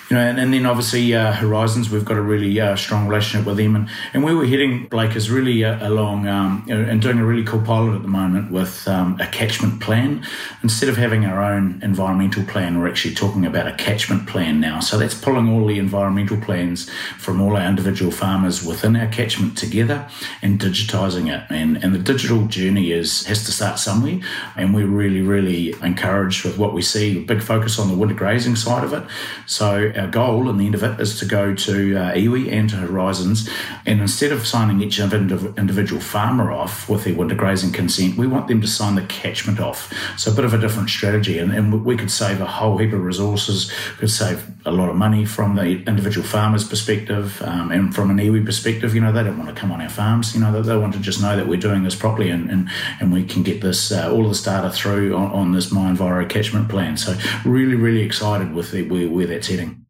you 0.09 0.17
know, 0.17 0.21
and, 0.21 0.41
and 0.41 0.55
then 0.55 0.65
obviously 0.65 1.15
uh, 1.15 1.33
Horizons, 1.33 1.91
we've 1.91 2.05
got 2.05 2.17
a 2.17 2.23
really 2.23 2.59
uh, 2.59 2.77
strong 2.77 3.09
relationship 3.09 3.47
with 3.47 3.59
them. 3.59 3.77
And, 3.77 3.91
and 4.15 4.25
where 4.25 4.35
we're 4.35 4.47
heading, 4.47 4.87
Blake, 4.87 5.15
is 5.15 5.31
really 5.31 5.63
uh, 5.65 5.87
along 5.87 6.27
um, 6.29 6.65
and 6.71 7.03
doing 7.03 7.19
a 7.19 7.25
really 7.25 7.45
cool 7.45 7.61
pilot 7.61 7.95
at 7.95 8.03
the 8.03 8.09
moment 8.09 8.51
with 8.51 8.89
um, 8.89 9.21
a 9.21 9.27
catchment 9.27 9.83
plan. 9.83 10.27
Instead 10.63 10.89
of 10.89 10.97
having 10.97 11.27
our 11.27 11.43
own 11.43 11.79
environmental 11.83 12.43
plan, 12.45 12.81
we're 12.81 12.89
actually 12.89 13.15
talking 13.15 13.45
about 13.45 13.69
a 13.69 13.75
catchment 13.75 14.27
plan 14.27 14.61
now. 14.61 14.81
So 14.81 14.97
that's 14.97 15.15
pulling 15.15 15.51
all 15.51 15.67
the 15.67 15.79
environmental 15.79 16.41
plans 16.41 16.89
from 17.19 17.43
all 17.43 17.55
our 17.55 17.69
individual 17.69 18.11
farmers 18.11 18.65
within 18.65 18.97
our 18.97 19.09
catchment 19.09 19.26
together 19.29 20.09
and 20.43 20.61
digitising 20.61 21.33
it. 21.35 21.45
And, 21.51 21.83
and 21.83 21.95
the 21.95 21.99
digital 21.99 22.47
journey 22.47 22.93
is 22.93 23.27
has 23.27 23.45
to 23.45 23.53
start 23.53 23.79
somewhere. 23.79 24.21
And 24.57 24.75
we're 24.75 24.87
really, 24.87 25.23
really 25.23 25.75
encouraged 25.83 26.45
with 26.45 26.59
what 26.59 26.73
we 26.73 26.83
see, 26.83 27.23
big 27.25 27.43
focus 27.43 27.79
on 27.79 27.89
the 27.89 27.97
winter 27.97 28.15
grazing 28.15 28.57
side 28.57 28.85
of 28.85 28.93
it. 28.93 29.05
So 29.47 29.93
our 29.97 30.09
goal 30.09 30.49
in 30.51 30.59
the 30.59 30.67
end 30.67 30.75
of 30.75 30.83
it 30.83 31.01
is 31.01 31.19
to 31.21 31.27
go 31.27 31.55
to 31.55 31.97
uh, 31.97 32.15
iwi 32.15 32.53
and 32.53 32.71
to 32.71 32.77
Horizons, 32.77 33.49
and 33.85 34.01
instead 34.01 34.33
of 34.33 34.47
signing 34.47 34.83
each 34.83 34.99
individual 34.99 36.01
farmer 36.01 36.53
off 36.53 36.89
with 36.89 37.05
their 37.05 37.15
winter 37.15 37.35
grazing 37.35 37.73
consent, 37.73 38.17
we 38.17 38.27
want 38.27 38.49
them 38.49 38.61
to 38.61 38.67
sign 38.67 38.95
the 38.95 39.03
catchment 39.03 39.61
off. 39.61 39.93
So 40.19 40.33
a 40.33 40.35
bit 40.35 40.45
of 40.45 40.55
a 40.55 40.59
different 40.59 40.91
strategy, 40.91 41.39
and, 41.39 41.53
and 41.53 41.85
we 41.85 41.97
could 41.97 42.11
save 42.11 42.41
a 42.41 42.47
whole 42.47 42.79
heap 42.79 42.93
of 42.93 43.03
resources, 43.03 43.73
could 43.99 44.11
save 44.11 44.47
a 44.65 44.71
lot 44.71 44.89
of 44.89 44.97
money 44.97 45.25
from 45.25 45.57
the 45.57 45.83
individual 45.85 46.27
farmer's 46.27 46.67
perspective, 46.67 47.43
um, 47.43 47.71
and 47.71 47.95
from 47.95 48.11
an 48.11 48.19
iwi 48.19 48.45
perspective. 48.45 48.95
You 48.95 49.01
know, 49.01 49.13
they 49.17 49.25
don't 49.25 49.39
want 49.39 49.49
to 49.49 49.61
come 49.61 49.73
on 49.73 49.81
our 49.81 49.89
farms. 49.89 50.35
You 50.35 50.41
know, 50.41 50.53
they, 50.53 50.69
they 50.69 50.77
want 50.77 50.95
to 50.95 51.01
just 51.01 51.21
know 51.21 51.37
that 51.37 51.49
we're 51.49 51.59
doing 51.59 51.83
this 51.83 51.95
properly, 51.95 52.31
and 52.31 52.51
and, 52.51 52.69
and 53.01 53.13
we 53.13 53.25
can 53.25 53.43
get 53.43 53.61
this 53.61 53.91
uh, 53.91 54.13
all 54.13 54.25
of 54.25 54.29
this 54.29 54.43
data 54.43 54.71
through 54.71 55.17
on, 55.17 55.33
on 55.33 55.53
this 55.53 55.73
MyEnviro 55.73 56.29
catchment 56.29 56.69
plan. 56.69 56.97
So 56.97 57.17
really, 57.45 57.75
really 57.75 58.03
excited 58.03 58.53
with 58.53 58.71
the, 58.71 58.83
where, 58.83 59.09
where 59.09 59.27
that's 59.27 59.49
heading. 59.49 59.86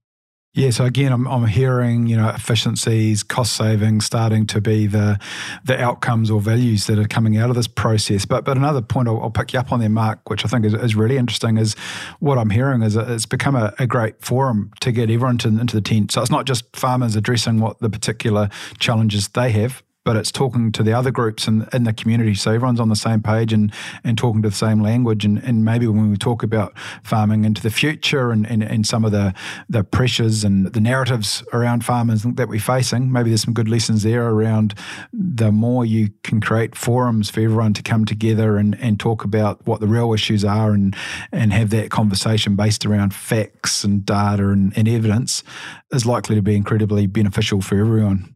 Yeah, 0.57 0.71
so 0.71 0.87
again, 0.87 1.13
I'm, 1.13 1.27
I'm 1.27 1.45
hearing 1.47 2.07
you 2.07 2.17
know 2.17 2.31
efficiencies, 2.31 3.23
cost 3.23 3.53
savings 3.53 4.07
starting 4.07 4.47
to 4.47 4.61
be 4.63 4.87
the 4.87 5.21
the 5.65 5.79
outcomes 5.79 6.31
or 6.31 6.41
values 6.41 6.87
that 6.87 6.99
are 6.99 7.07
coming 7.07 7.37
out 7.37 7.51
of 7.51 7.57
this 7.57 7.67
process. 7.67 8.25
But 8.25 8.47
but 8.47 8.57
another 8.57 8.81
point 8.81 9.07
I'll, 9.07 9.21
I'll 9.21 9.31
pick 9.31 9.53
you 9.53 9.59
up 9.59 9.71
on 9.71 9.81
there, 9.81 9.91
Mark, 9.91 10.31
which 10.31 10.47
I 10.47 10.49
think 10.49 10.65
is, 10.65 10.73
is 10.73 10.95
really 10.95 11.19
interesting, 11.19 11.59
is 11.59 11.75
what 12.21 12.39
I'm 12.39 12.49
hearing 12.49 12.81
is 12.81 12.97
it's 12.97 13.27
become 13.27 13.55
a, 13.55 13.75
a 13.79 13.87
great 13.87 14.25
forum 14.25 14.73
to 14.81 14.93
get 14.93 15.11
everyone 15.11 15.37
to, 15.39 15.49
into 15.49 15.77
the 15.77 15.83
tent. 15.83 16.11
So 16.11 16.23
it's 16.23 16.31
not 16.31 16.47
just 16.47 16.75
farmers 16.75 17.17
addressing 17.17 17.61
what 17.61 17.79
the 17.81 17.91
particular 17.91 18.49
challenges 18.79 19.29
they 19.29 19.51
have, 19.53 19.83
but 20.07 20.15
it's 20.15 20.31
talking 20.31 20.71
to 20.71 20.85
the 20.85 20.93
other 20.93 21.11
groups 21.11 21.49
in, 21.49 21.67
in 21.73 21.83
the 21.83 21.93
community. 21.93 22.33
So 22.33 22.53
everyone's 22.53 22.79
on 22.79 22.91
the 22.91 22.95
same 22.95 23.21
page 23.21 23.53
and, 23.53 23.73
and 24.05 24.17
talking 24.17 24.41
to 24.43 24.49
the 24.49 24.55
same 24.55 24.81
language. 24.81 25.25
And, 25.25 25.43
and 25.43 25.65
maybe 25.65 25.89
when 25.89 26.09
we 26.13 26.17
talk 26.17 26.45
about 26.45 26.79
farming 27.03 27.45
into 27.45 27.61
the 27.61 27.71
future 27.71 28.31
and, 28.31 28.49
and, 28.49 28.63
and 28.63 28.87
some 28.87 29.05
of 29.05 29.11
the, 29.11 29.35
the 29.69 29.83
pressures 29.83 30.45
and 30.45 30.73
the 30.73 30.81
narratives 30.81 31.43
around 31.53 31.85
farmers 31.85 32.23
that 32.23 32.49
we're 32.49 32.61
facing, 32.61 33.11
maybe 33.11 33.31
there's 33.31 33.43
some 33.43 33.53
good 33.53 33.69
lessons 33.69 34.05
there 34.05 34.29
around 34.29 34.75
the 35.13 35.51
more 35.51 35.85
you 35.85 36.11
can 36.23 36.41
create 36.41 36.77
forums 36.77 37.29
for 37.29 37.41
everyone 37.41 37.75
to 37.75 37.83
come 37.83 38.05
together 38.05 38.59
and, 38.59 38.79
and 38.81 39.01
talk 39.01 39.25
about 39.25 39.67
what 39.67 39.81
the 39.81 39.89
real 39.89 40.13
issues 40.15 40.45
are 40.45 40.71
and, 40.71 40.95
and 41.33 41.53
have 41.53 41.71
that 41.71 41.91
conversation 41.91 42.55
based 42.55 42.87
around 42.87 43.13
facts 43.13 43.83
and 43.83 44.07
data 44.07 44.51
and, 44.51 44.73
and 44.79 44.87
evidence 44.87 45.43
is 45.91 46.07
likely 46.07 46.37
to 46.37 46.43
be 46.43 46.55
incredibly 46.55 47.09
beneficial 47.09 47.61
for 47.61 47.77
everyone. 47.81 48.36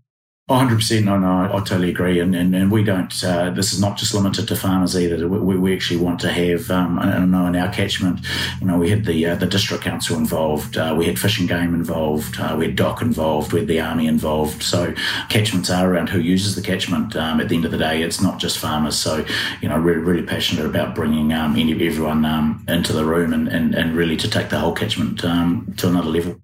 100% 0.50 1.04
no 1.04 1.16
no 1.16 1.44
I, 1.44 1.58
totally 1.60 1.90
agree. 1.90 2.18
And, 2.18 2.34
and, 2.34 2.54
and 2.56 2.72
we 2.72 2.82
don't 2.82 3.12
uh, 3.22 3.50
this 3.50 3.72
is 3.72 3.80
not 3.80 3.96
just 3.96 4.12
limited 4.12 4.48
to 4.48 4.56
farmers 4.56 4.96
either. 4.96 5.28
We, 5.28 5.56
we 5.56 5.72
actually 5.72 6.00
want 6.00 6.18
to 6.20 6.32
have 6.32 6.70
um, 6.72 6.98
I 6.98 7.24
know 7.24 7.46
in 7.46 7.54
our 7.54 7.72
catchment 7.72 8.26
you 8.60 8.66
know 8.66 8.76
we 8.76 8.90
had 8.90 9.04
the 9.04 9.26
uh, 9.26 9.36
the 9.36 9.46
district 9.46 9.84
council 9.84 10.16
involved 10.16 10.76
uh, 10.76 10.92
we 10.98 11.06
had 11.06 11.20
fishing 11.20 11.46
game 11.46 11.72
involved 11.72 12.40
uh, 12.40 12.56
we 12.58 12.66
had 12.66 12.74
DOC 12.74 13.02
involved 13.02 13.52
we 13.52 13.60
had 13.60 13.68
the 13.68 13.80
army 13.80 14.08
involved. 14.08 14.62
So 14.62 14.92
catchments 15.28 15.70
are 15.70 15.88
around 15.88 16.08
who 16.08 16.18
uses 16.18 16.56
the 16.56 16.62
catchment. 16.62 17.14
Um, 17.14 17.40
at 17.40 17.48
the 17.48 17.54
end 17.54 17.64
of 17.64 17.70
the 17.70 17.78
day 17.78 18.02
it's 18.02 18.20
not 18.20 18.40
just 18.40 18.58
farmers. 18.58 18.96
So 18.96 19.24
you 19.62 19.68
know 19.68 19.78
really 19.78 20.00
really 20.00 20.26
passionate 20.26 20.66
about 20.66 20.96
bringing 20.96 21.32
um, 21.32 21.56
everyone 21.56 22.24
um, 22.24 22.64
into 22.66 22.92
the 22.92 23.04
room 23.04 23.32
and, 23.32 23.46
and, 23.46 23.74
and 23.74 23.94
really 23.94 24.16
to 24.16 24.28
take 24.28 24.48
the 24.48 24.58
whole 24.58 24.72
catchment 24.72 25.24
um, 25.24 25.72
to 25.76 25.88
another 25.88 26.10
level 26.10 26.40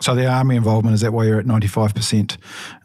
so 0.00 0.14
the 0.14 0.26
army 0.26 0.56
involvement 0.56 0.94
is 0.94 1.00
that 1.00 1.12
why 1.12 1.24
you're 1.24 1.38
at 1.38 1.46
ninety 1.46 1.66
five 1.66 1.94
percent 1.94 2.38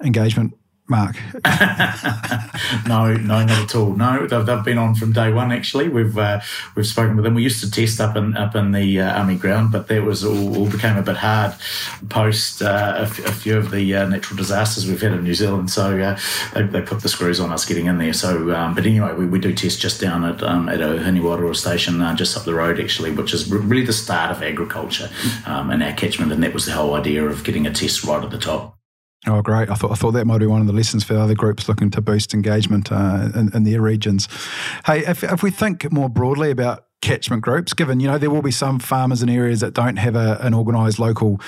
engagement 0.04 0.54
Mark? 0.92 1.16
no, 2.88 3.16
no, 3.16 3.46
not 3.46 3.50
at 3.50 3.76
all. 3.76 3.94
No, 3.94 4.28
they've, 4.28 4.46
they've 4.46 4.64
been 4.64 4.78
on 4.78 4.94
from 4.94 5.14
day 5.14 5.32
one. 5.32 5.52
Actually, 5.52 5.90
we've 5.90 6.18
uh, 6.18 6.42
we've 6.76 6.86
spoken 6.86 7.16
with 7.16 7.26
them. 7.26 7.34
We 7.34 7.44
used 7.44 7.64
to 7.64 7.72
test 7.72 8.00
up 8.00 8.16
in 8.16 8.38
up 8.38 8.56
in 8.56 8.74
the 8.74 9.02
uh, 9.02 9.20
army 9.20 9.38
ground, 9.38 9.72
but 9.72 9.88
that 9.88 10.04
was 10.04 10.24
all, 10.24 10.58
all 10.58 10.70
became 10.70 10.98
a 10.98 11.02
bit 11.02 11.18
hard 11.18 11.56
post 12.10 12.62
uh, 12.62 12.94
a, 12.98 13.02
f- 13.02 13.26
a 13.26 13.32
few 13.32 13.58
of 13.58 13.72
the 13.72 13.96
uh, 13.96 14.08
natural 14.08 14.38
disasters 14.38 14.86
we've 14.86 15.02
had 15.02 15.14
in 15.14 15.24
New 15.24 15.34
Zealand. 15.34 15.72
So 15.72 15.98
uh, 16.00 16.20
they, 16.54 16.64
they, 16.64 16.82
put 16.82 17.02
the 17.02 17.10
screws 17.10 17.40
on 17.40 17.52
us 17.52 17.66
getting 17.66 17.86
in 17.86 17.98
there. 17.98 18.14
So, 18.14 18.54
um, 18.54 18.76
but 18.76 18.86
anyway, 18.86 19.14
we, 19.14 19.26
we 19.26 19.40
do 19.40 19.54
test 19.54 19.80
just 19.80 20.02
down 20.02 20.26
at 20.26 20.44
um, 20.44 20.68
at 20.70 20.82
a 20.82 20.98
Hiniwara 21.00 21.56
station 21.56 22.02
uh, 22.02 22.16
just 22.16 22.38
up 22.38 22.44
the 22.44 22.54
road, 22.54 22.80
actually, 22.80 23.12
which 23.12 23.34
is 23.34 23.50
really 23.52 23.86
the 23.86 23.94
start 23.94 24.32
of 24.32 24.44
agriculture 24.44 25.10
um, 25.46 25.72
in 25.72 25.82
our 25.82 25.94
catchment, 25.94 26.32
and 26.32 26.44
that 26.44 26.54
was 26.54 26.66
the 26.66 26.74
whole 26.74 26.96
idea 26.96 27.24
of 27.24 27.44
getting 27.44 27.66
a 27.66 27.74
test 27.74 28.04
right 28.04 28.24
at 28.24 28.32
the 28.32 28.38
top. 28.38 28.81
Oh, 29.28 29.42
great! 29.44 29.70
I 29.70 29.76
thought 29.76 29.92
I 29.92 29.96
thought 29.96 30.12
that 30.12 30.26
might 30.26 30.40
be 30.40 30.48
one 30.48 30.62
of 30.62 30.68
the 30.68 30.74
lessons 30.74 31.04
for 31.04 31.16
other 31.16 31.36
groups 31.36 31.70
looking 31.70 31.92
to 31.92 32.02
boost 32.02 32.34
engagement 32.34 32.92
uh, 32.92 33.30
in, 33.36 33.56
in, 33.56 33.64
their 33.64 33.80
regions. 33.80 34.28
Hey, 34.86 35.06
if, 35.06 35.24
if 35.24 35.44
we 35.44 35.52
think 35.52 35.92
more 35.92 36.10
broadly 36.10 36.50
about 36.50 36.86
catchment 37.02 37.44
groups, 37.44 37.74
given 37.74 38.00
you 38.00 38.08
know 38.08 38.18
there 38.18 38.32
will 38.32 38.42
be 38.42 38.52
some 38.52 38.80
farmers 38.80 39.22
in 39.22 39.30
areas 39.30 39.60
that 39.60 39.76
don't 39.76 39.98
have 39.98 40.16
a, 40.16 40.40
an 40.42 40.56
organised 40.56 40.98
local 40.98 41.40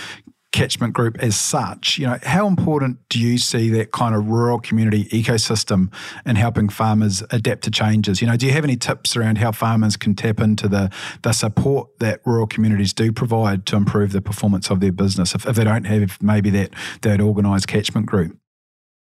catchment 0.53 0.93
group 0.93 1.17
as 1.19 1.35
such, 1.35 1.97
you 1.97 2.05
know, 2.05 2.17
how 2.23 2.47
important 2.47 2.97
do 3.09 3.19
you 3.19 3.37
see 3.37 3.69
that 3.71 3.91
kind 3.91 4.15
of 4.15 4.27
rural 4.27 4.59
community 4.59 5.05
ecosystem 5.05 5.91
in 6.25 6.37
helping 6.37 6.69
farmers 6.69 7.23
adapt 7.31 7.63
to 7.63 7.71
changes? 7.71 8.21
You 8.21 8.27
know, 8.27 8.37
do 8.37 8.45
you 8.45 8.53
have 8.53 8.63
any 8.63 8.77
tips 8.77 9.17
around 9.17 9.39
how 9.39 9.51
farmers 9.51 9.97
can 9.97 10.15
tap 10.15 10.39
into 10.39 10.69
the 10.69 10.89
the 11.23 11.33
support 11.33 11.89
that 11.99 12.21
rural 12.25 12.47
communities 12.47 12.93
do 12.93 13.11
provide 13.11 13.65
to 13.65 13.75
improve 13.75 14.13
the 14.13 14.21
performance 14.21 14.69
of 14.69 14.79
their 14.79 14.91
business 14.91 15.35
if, 15.35 15.45
if 15.45 15.55
they 15.55 15.63
don't 15.63 15.85
have 15.85 16.21
maybe 16.21 16.49
that 16.51 16.69
that 17.01 17.19
organised 17.19 17.67
catchment 17.67 18.05
group? 18.05 18.37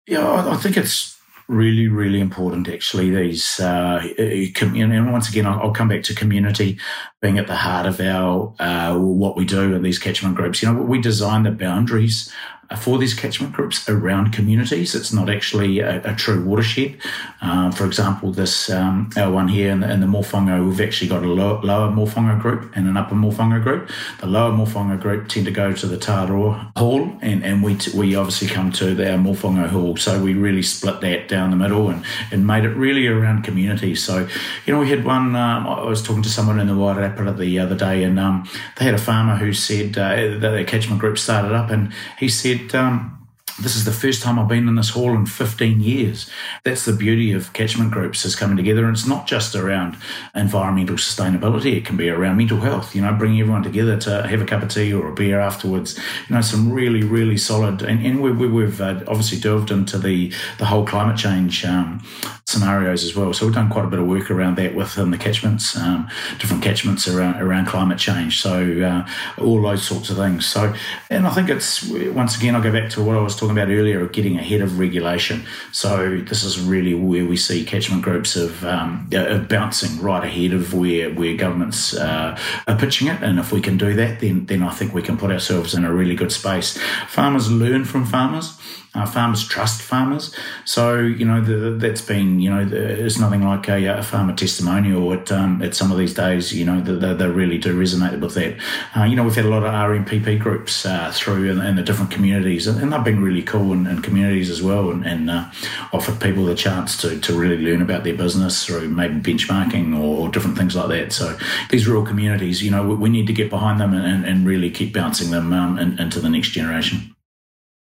Yeah, 0.09 0.51
I 0.51 0.57
think 0.57 0.77
it's 0.77 1.17
really, 1.53 1.89
really 1.89 2.21
important 2.21 2.69
actually. 2.69 3.11
These, 3.11 3.61
uh, 3.61 4.07
and 4.19 5.13
once 5.13 5.29
again, 5.29 5.47
I'll, 5.47 5.73
come 5.73 5.89
back 5.89 6.03
to 6.05 6.15
community 6.15 6.79
being 7.21 7.39
at 7.39 7.47
the 7.47 7.57
heart 7.57 7.87
of 7.87 8.01
our, 8.01 8.55
uh, 8.59 8.97
what 8.99 9.37
we 9.37 9.45
do 9.45 9.75
in 9.75 9.83
these 9.83 9.99
catchment 9.99 10.35
groups. 10.35 10.63
You 10.63 10.73
know, 10.73 10.83
we 10.83 11.01
design 11.01 11.45
the 11.45 11.51
boundaries 11.51 12.33
for 12.77 12.99
these 12.99 13.15
catchment 13.15 13.53
groups 13.53 13.89
around 13.89 14.33
communities. 14.33 14.95
It's 14.95 15.13
not 15.13 15.29
actually 15.29 15.81
a, 15.81 16.03
a 16.05 16.15
true 16.15 16.45
watershed. 16.45 16.99
Uh, 17.41 17.71
for 17.71 17.87
example, 17.87 18.33
this 18.33 18.71
um, 18.71 19.11
our 19.17 19.31
one 19.31 19.49
here 19.49 19.71
in 19.71 19.81
the, 19.81 19.91
in 19.91 20.01
the 20.01 20.07
Moawhango, 20.07 20.69
we've 20.69 20.81
actually 20.81 21.09
got 21.09 21.23
a 21.23 21.27
low, 21.27 21.61
lower 21.63 21.91
Moawhango 21.91 22.41
group 22.41 22.73
and 22.75 22.87
an 22.87 22.97
upper 22.97 23.15
Moawhango 23.15 23.63
group. 23.63 23.91
The 24.21 24.27
lower 24.27 24.53
Moawhango 24.53 25.01
group 25.01 25.29
tend 25.29 25.47
to 25.47 25.53
go 25.53 25.73
to 25.73 25.87
the 25.87 25.97
Tāroa 25.97 26.77
Hall, 26.77 27.17
and, 27.21 27.45
and 27.45 27.63
we 27.63 27.77
t- 27.77 27.97
we 27.97 28.15
obviously 28.15 28.49
come 28.49 28.73
to 28.73 28.91
our 28.91 29.19
Moawhango 29.19 29.69
Hall. 29.69 29.97
So 29.97 30.23
we 30.23 30.35
really 30.35 30.63
split 30.63 31.01
that 31.01 31.29
down 31.29 31.51
the 31.51 31.57
middle 31.57 31.89
and, 31.89 32.05
and 32.31 32.47
made 32.47 32.65
it 32.65 32.75
really 32.77 33.07
around 33.07 33.43
communities. 33.43 34.03
So, 34.03 34.29
you 34.67 34.73
know, 34.73 34.81
we 34.81 34.89
had 34.89 35.05
one, 35.05 35.37
um, 35.37 35.67
I 35.67 35.85
was 35.85 36.03
talking 36.03 36.23
to 36.23 36.29
someone 36.29 36.61
in 36.61 36.67
the 36.67 36.75
Wairarapa 36.75 37.37
the 37.37 37.59
other 37.59 37.77
day, 37.77 38.05
and 38.05 38.19
um, 38.19 38.49
they 38.77 38.85
had 38.85 38.95
a 38.95 38.99
farmer 38.99 39.37
who 39.37 39.53
said 39.53 39.99
uh, 39.99 40.39
that 40.39 40.41
their 40.41 40.65
catchment 40.65 41.01
group 41.01 41.19
started 41.19 41.53
up, 41.53 41.71
and 41.71 41.93
he 42.19 42.29
said, 42.29 42.62
um, 42.75 43.22
this 43.61 43.77
is 43.77 43.85
the 43.85 43.93
first 43.93 44.23
time 44.23 44.39
I've 44.39 44.49
been 44.49 44.69
in 44.69 44.77
this 44.77 44.91
hall 44.91 45.15
in 45.15 45.27
15 45.27 45.81
years. 45.81 46.31
That's 46.65 46.85
the 46.85 46.93
beauty 46.93 47.33
of 47.33 47.53
catchment 47.53 47.91
groups 47.91 48.25
is 48.25 48.35
coming 48.35 48.57
together. 48.57 48.85
And 48.85 48.97
it's 48.97 49.07
not 49.07 49.27
just 49.27 49.55
around 49.55 49.97
environmental 50.35 50.97
sustainability. 50.97 51.77
It 51.77 51.85
can 51.85 51.97
be 51.97 52.09
around 52.09 52.37
mental 52.37 52.61
health, 52.61 52.95
you 52.95 53.03
know, 53.03 53.13
bringing 53.13 53.41
everyone 53.41 53.63
together 53.63 53.97
to 53.99 54.27
have 54.27 54.41
a 54.41 54.47
cup 54.47 54.63
of 54.63 54.71
tea 54.71 54.93
or 54.93 55.09
a 55.09 55.15
beer 55.15 55.41
afterwards. 55.41 55.99
You 56.29 56.35
know, 56.35 56.41
some 56.41 56.73
really, 56.73 57.03
really 57.03 57.37
solid, 57.37 57.83
and, 57.83 58.05
and 58.05 58.23
we, 58.23 58.33
we, 58.33 58.63
have 58.63 58.81
uh, 58.81 59.01
obviously 59.09 59.39
delved 59.39 59.71
into 59.71 59.99
the, 59.99 60.33
the 60.59 60.65
whole 60.65 60.87
climate 60.87 61.17
change 61.17 61.65
um, 61.65 62.03
scenarios 62.47 63.05
as 63.05 63.15
well. 63.15 63.33
So 63.33 63.47
we've 63.47 63.55
done 63.55 63.71
quite 63.71 63.85
a 63.85 63.89
bit 63.89 63.99
of 63.99 64.07
work 64.07 64.31
around 64.31 64.57
that 64.57 64.75
within 64.75 65.11
the 65.11 65.19
catchments, 65.19 65.77
um, 65.77 66.09
different 66.39 66.63
catchments 66.63 67.09
around, 67.09 67.41
around 67.41 67.67
climate 67.67 67.99
change. 67.99 68.41
So 68.41 68.81
uh, 68.81 69.43
all 69.43 69.63
those 69.63 69.83
sorts 69.83 70.11
of 70.11 70.17
things. 70.17 70.47
So, 70.47 70.75
and 71.11 71.27
I 71.27 71.31
think 71.31 71.49
it's, 71.49 71.89
once 71.89 72.37
again, 72.37 72.55
I'll 72.55 72.63
go 72.63 72.73
back 72.73 72.91
to 72.91 73.03
what 73.03 73.17
I 73.17 73.21
was 73.21 73.37
talking 73.43 73.59
about 73.59 73.73
earlier 73.73 74.01
of 74.01 74.13
getting 74.13 74.39
ahead 74.39 74.61
of 74.61 74.79
regulation. 74.79 75.45
So 75.73 76.21
this 76.21 76.45
is 76.45 76.61
really 76.61 76.95
where 76.95 77.27
we 77.27 77.37
see 77.37 77.65
catchment 77.65 78.03
groups 78.03 78.37
of, 78.37 78.65
um, 78.65 79.09
of 79.13 79.49
bouncing 79.49 80.01
right 80.01 80.23
ahead 80.23 80.53
of 80.53 80.73
where 80.73 81.13
where 81.13 81.37
governments 81.37 81.95
uh, 81.95 82.39
are 82.69 82.79
pitching 82.79 83.09
it. 83.09 83.21
And 83.21 83.41
if 83.41 83.51
we 83.51 83.61
can 83.61 83.77
do 83.77 83.95
that, 83.95 84.21
then 84.21 84.47
then 84.47 84.63
I 84.63 84.71
think 84.71 84.95
we 84.95 85.03
can 85.03 85.17
put 85.17 85.33
ourselves 85.33 85.75
in 85.75 85.85
a 85.85 85.93
really 85.93 86.15
good 86.15 86.31
space. 86.31 86.79
Farmers 87.09 87.51
learn 87.51 87.85
from 87.85 88.05
farmers. 88.07 88.59
Uh, 88.95 89.07
farmers 89.07 89.49
trust 89.49 89.81
farmers. 89.81 90.35
So, 90.67 90.99
you 90.99 91.25
know, 91.25 91.41
the, 91.41 91.71
that's 91.79 92.03
been, 92.03 92.41
you 92.41 92.51
know, 92.51 92.63
the, 92.67 93.07
it's 93.07 93.19
nothing 93.19 93.43
like 93.43 93.67
a, 93.67 93.87
a 93.87 94.03
farmer 94.03 94.35
testimonial 94.35 95.15
at, 95.15 95.33
um, 95.33 95.63
at 95.63 95.75
some 95.75 95.91
of 95.91 95.97
these 95.97 96.13
days, 96.13 96.53
you 96.53 96.67
know, 96.67 96.79
they, 96.79 97.15
they 97.15 97.27
really 97.27 97.57
do 97.57 97.75
resonate 97.75 98.21
with 98.21 98.35
that. 98.35 98.59
Uh, 98.95 99.05
you 99.05 99.17
know, 99.17 99.25
we've 99.25 99.35
had 99.35 99.47
a 99.47 99.49
lot 99.49 99.63
of 99.63 99.73
RMPP 99.73 100.39
groups 100.39 100.85
uh, 100.85 101.11
through 101.15 101.51
in, 101.51 101.59
in, 101.63 101.77
the 101.77 101.83
different 101.83 102.11
communities, 102.11 102.67
and, 102.67 102.83
and, 102.83 102.93
they've 102.93 103.03
been 103.03 103.23
really 103.23 103.43
cool 103.43 103.73
in, 103.73 103.87
in 103.87 104.03
communities 104.03 104.51
as 104.51 104.61
well 104.61 104.91
and, 104.91 105.07
and 105.07 105.31
uh, 105.31 105.51
offered 105.95 106.21
people 106.21 106.45
the 106.45 106.55
chance 106.55 106.95
to, 106.99 107.19
to 107.21 107.33
really 107.33 107.65
learn 107.65 107.81
about 107.81 108.05
their 108.05 108.15
business 108.15 108.67
through 108.67 108.91
maybe 108.91 109.15
benchmarking 109.15 109.99
or, 109.99 110.29
different 110.29 110.59
things 110.59 110.77
like 110.77 110.89
that. 110.89 111.13
So 111.15 111.39
these 111.71 111.87
rural 111.87 112.05
communities, 112.05 112.63
you 112.63 112.71
know, 112.71 112.87
we, 112.87 112.95
we 112.95 113.09
need 113.09 113.27
to 113.27 113.33
get 113.33 113.49
behind 113.49 113.81
them 113.81 113.95
and, 113.95 114.27
and 114.27 114.47
really 114.47 114.71
keep 114.71 114.93
bouncing 114.93 115.31
them 115.31 115.55
um, 115.55 115.79
in, 115.79 115.99
into 115.99 116.21
the 116.21 116.29
next 116.29 116.51
generation. 116.51 117.15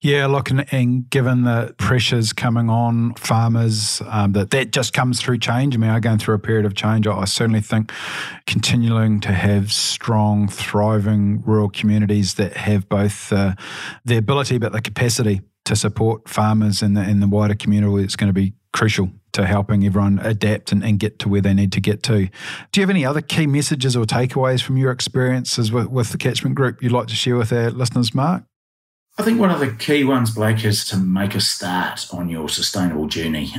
Yeah, 0.01 0.27
look, 0.27 0.49
and, 0.49 0.65
and, 0.71 1.09
given 1.09 1.43
the 1.43 1.75
pressures 1.77 2.31
coming 2.31 2.69
on 2.69 3.15
farmers, 3.15 4.01
um, 4.07 4.31
that 4.31 4.49
that 4.51 4.71
just 4.71 4.93
comes 4.93 5.19
through 5.19 5.39
change. 5.39 5.75
I 5.75 5.77
mean, 5.77 5.89
I'm 5.89 5.99
going 5.99 6.19
through 6.19 6.35
a 6.35 6.39
period 6.39 6.65
of 6.65 6.73
change. 6.73 7.05
I, 7.05 7.17
I 7.17 7.25
certainly 7.25 7.59
think 7.59 7.91
continuing 8.47 9.19
to 9.19 9.33
have 9.33 9.73
strong, 9.73 10.47
thriving 10.47 11.41
rural 11.45 11.69
communities 11.69 12.35
that 12.35 12.55
have 12.55 12.87
both 12.87 13.33
uh, 13.33 13.55
the 14.05 14.15
ability 14.15 14.57
but 14.57 14.71
the 14.71 14.79
capacity 14.79 15.41
to 15.65 15.75
support 15.75 16.29
farmers 16.29 16.81
in 16.81 16.93
the 16.93 17.01
the 17.01 17.27
wider 17.27 17.55
community 17.55 18.05
is 18.05 18.15
going 18.15 18.29
to 18.29 18.33
be 18.33 18.53
crucial 18.71 19.09
to 19.33 19.45
helping 19.45 19.85
everyone 19.85 20.19
adapt 20.19 20.71
and, 20.71 20.83
and, 20.83 20.99
get 20.99 21.19
to 21.19 21.29
where 21.29 21.41
they 21.41 21.53
need 21.53 21.71
to 21.73 21.81
get 21.81 22.03
to. 22.03 22.29
Do 22.71 22.79
you 22.79 22.81
have 22.81 22.89
any 22.89 23.05
other 23.05 23.21
key 23.21 23.47
messages 23.47 23.95
or 23.95 24.05
takeaways 24.05 24.61
from 24.61 24.77
your 24.77 24.91
experiences 24.91 25.71
with, 25.71 25.87
with 25.87 26.09
the 26.09 26.17
catchment 26.17 26.55
group 26.55 26.81
you'd 26.81 26.91
like 26.91 27.07
to 27.07 27.15
share 27.15 27.35
with 27.35 27.51
our 27.51 27.69
listeners, 27.69 28.13
Mark? 28.15 28.43
I 29.19 29.21
think 29.21 29.37
one 29.37 29.51
of 29.51 29.59
the 29.59 29.73
key 29.73 30.05
ones, 30.05 30.31
Blake, 30.31 30.63
is 30.63 30.85
to 30.85 30.97
make 30.97 31.35
a 31.35 31.41
start 31.41 32.07
on 32.13 32.29
your 32.29 32.47
sustainable 32.47 33.07
journey. 33.07 33.53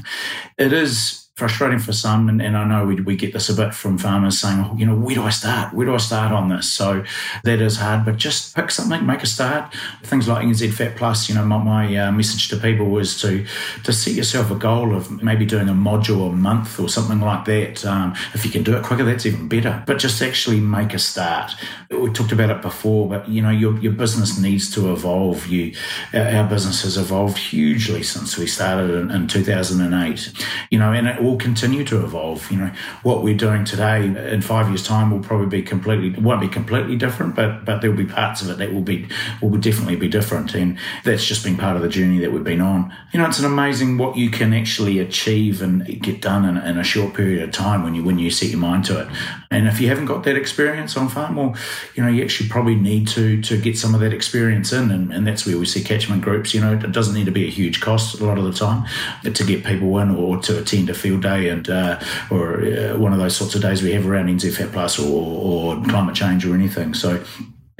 It 0.56 0.72
is 0.72 1.19
frustrating 1.36 1.78
for 1.78 1.92
some. 1.92 2.28
And, 2.28 2.42
and 2.42 2.56
I 2.56 2.64
know 2.64 2.84
we, 2.84 2.96
we 2.96 3.16
get 3.16 3.32
this 3.32 3.48
a 3.48 3.54
bit 3.54 3.74
from 3.74 3.96
farmers 3.96 4.38
saying, 4.38 4.60
oh, 4.60 4.76
you 4.76 4.84
know, 4.84 4.94
where 4.94 5.14
do 5.14 5.22
I 5.22 5.30
start? 5.30 5.72
Where 5.72 5.86
do 5.86 5.94
I 5.94 5.98
start 5.98 6.32
on 6.32 6.50
this? 6.50 6.70
So 6.70 7.02
that 7.44 7.62
is 7.62 7.78
hard, 7.78 8.04
but 8.04 8.18
just 8.18 8.54
pick 8.54 8.70
something, 8.70 9.06
make 9.06 9.22
a 9.22 9.26
start. 9.26 9.74
Things 10.02 10.28
like 10.28 10.46
NZ 10.46 10.72
FAP 10.74 10.96
Plus, 10.96 11.30
you 11.30 11.34
know, 11.34 11.44
my, 11.44 11.56
my 11.56 11.96
uh, 11.96 12.12
message 12.12 12.48
to 12.48 12.58
people 12.58 12.86
was 12.86 13.18
to, 13.22 13.46
to 13.84 13.92
set 13.92 14.12
yourself 14.12 14.50
a 14.50 14.54
goal 14.54 14.94
of 14.94 15.22
maybe 15.22 15.46
doing 15.46 15.70
a 15.70 15.72
module 15.72 16.28
a 16.28 16.32
month 16.32 16.78
or 16.78 16.90
something 16.90 17.20
like 17.20 17.46
that. 17.46 17.86
Um, 17.86 18.14
if 18.34 18.44
you 18.44 18.50
can 18.50 18.62
do 18.62 18.76
it 18.76 18.84
quicker, 18.84 19.04
that's 19.04 19.24
even 19.24 19.48
better. 19.48 19.82
But 19.86 19.98
just 19.98 20.20
actually 20.20 20.60
make 20.60 20.92
a 20.92 20.98
start. 20.98 21.52
We 21.90 22.10
talked 22.10 22.32
about 22.32 22.50
it 22.50 22.60
before, 22.60 23.08
but 23.08 23.26
you 23.28 23.40
know, 23.40 23.50
your, 23.50 23.78
your 23.78 23.92
business 23.92 24.38
needs 24.38 24.70
to 24.74 24.92
evolve. 24.92 25.46
You, 25.46 25.74
our 26.12 26.46
business 26.46 26.82
has 26.82 26.98
evolved 26.98 27.38
hugely 27.38 28.02
since 28.02 28.36
we 28.36 28.46
started 28.46 28.90
in, 28.90 29.10
in 29.10 29.26
2008. 29.26 30.32
You 30.70 30.78
know, 30.78 30.92
and 30.92 31.08
it 31.08 31.19
will 31.22 31.36
continue 31.36 31.84
to 31.84 32.04
evolve. 32.04 32.50
You 32.50 32.58
know, 32.58 32.72
what 33.02 33.22
we're 33.22 33.36
doing 33.36 33.64
today 33.64 34.04
in 34.04 34.42
five 34.42 34.68
years' 34.68 34.82
time 34.82 35.10
will 35.10 35.20
probably 35.20 35.46
be 35.46 35.62
completely 35.62 36.20
won't 36.20 36.40
be 36.40 36.48
completely 36.48 36.96
different, 36.96 37.34
but 37.34 37.64
but 37.64 37.80
there 37.80 37.90
will 37.90 37.98
be 37.98 38.06
parts 38.06 38.42
of 38.42 38.50
it 38.50 38.58
that 38.58 38.72
will 38.72 38.82
be 38.82 39.08
will 39.40 39.56
definitely 39.58 39.96
be 39.96 40.08
different, 40.08 40.54
and 40.54 40.78
that's 41.04 41.24
just 41.24 41.44
been 41.44 41.56
part 41.56 41.76
of 41.76 41.82
the 41.82 41.88
journey 41.88 42.18
that 42.18 42.32
we've 42.32 42.44
been 42.44 42.60
on. 42.60 42.94
You 43.12 43.20
know, 43.20 43.26
it's 43.26 43.38
an 43.38 43.44
amazing 43.44 43.98
what 43.98 44.16
you 44.16 44.30
can 44.30 44.52
actually 44.52 44.98
achieve 44.98 45.62
and 45.62 45.84
get 46.02 46.20
done 46.20 46.44
in, 46.44 46.56
in 46.56 46.78
a 46.78 46.84
short 46.84 47.14
period 47.14 47.42
of 47.42 47.52
time 47.52 47.82
when 47.82 47.94
you 47.94 48.04
when 48.04 48.18
you 48.18 48.30
set 48.30 48.50
your 48.50 48.60
mind 48.60 48.84
to 48.86 49.00
it. 49.00 49.08
And 49.52 49.66
if 49.66 49.80
you 49.80 49.88
haven't 49.88 50.06
got 50.06 50.22
that 50.24 50.36
experience 50.36 50.96
on 50.96 51.08
farm, 51.08 51.34
well, 51.34 51.56
you 51.96 52.04
know, 52.04 52.08
you 52.08 52.22
actually 52.22 52.48
probably 52.48 52.76
need 52.76 53.08
to 53.08 53.42
to 53.42 53.60
get 53.60 53.76
some 53.76 53.96
of 53.96 54.00
that 54.00 54.12
experience 54.12 54.72
in, 54.72 54.92
and, 54.92 55.12
and 55.12 55.26
that's 55.26 55.44
where 55.44 55.58
we 55.58 55.66
see 55.66 55.82
catchment 55.82 56.22
groups. 56.22 56.54
You 56.54 56.60
know, 56.60 56.74
it 56.74 56.92
doesn't 56.92 57.14
need 57.14 57.24
to 57.24 57.32
be 57.32 57.48
a 57.48 57.50
huge 57.50 57.80
cost 57.80 58.20
a 58.20 58.24
lot 58.24 58.38
of 58.38 58.44
the 58.44 58.52
time 58.52 58.86
to 59.24 59.44
get 59.44 59.64
people 59.64 59.98
in 59.98 60.10
or 60.12 60.36
to 60.42 60.60
attend 60.60 60.88
a 60.88 60.94
field 60.94 61.22
day 61.22 61.48
and 61.48 61.68
uh, 61.68 61.98
or 62.30 62.62
uh, 62.64 62.96
one 62.96 63.12
of 63.12 63.18
those 63.18 63.36
sorts 63.36 63.56
of 63.56 63.62
days 63.62 63.82
we 63.82 63.90
have 63.92 64.06
around 64.06 64.28
NZ 64.28 64.56
FAP 64.56 64.70
Plus 64.70 65.00
or, 65.00 65.74
or 65.76 65.84
climate 65.84 66.14
change 66.14 66.46
or 66.46 66.54
anything. 66.54 66.94
So 66.94 67.20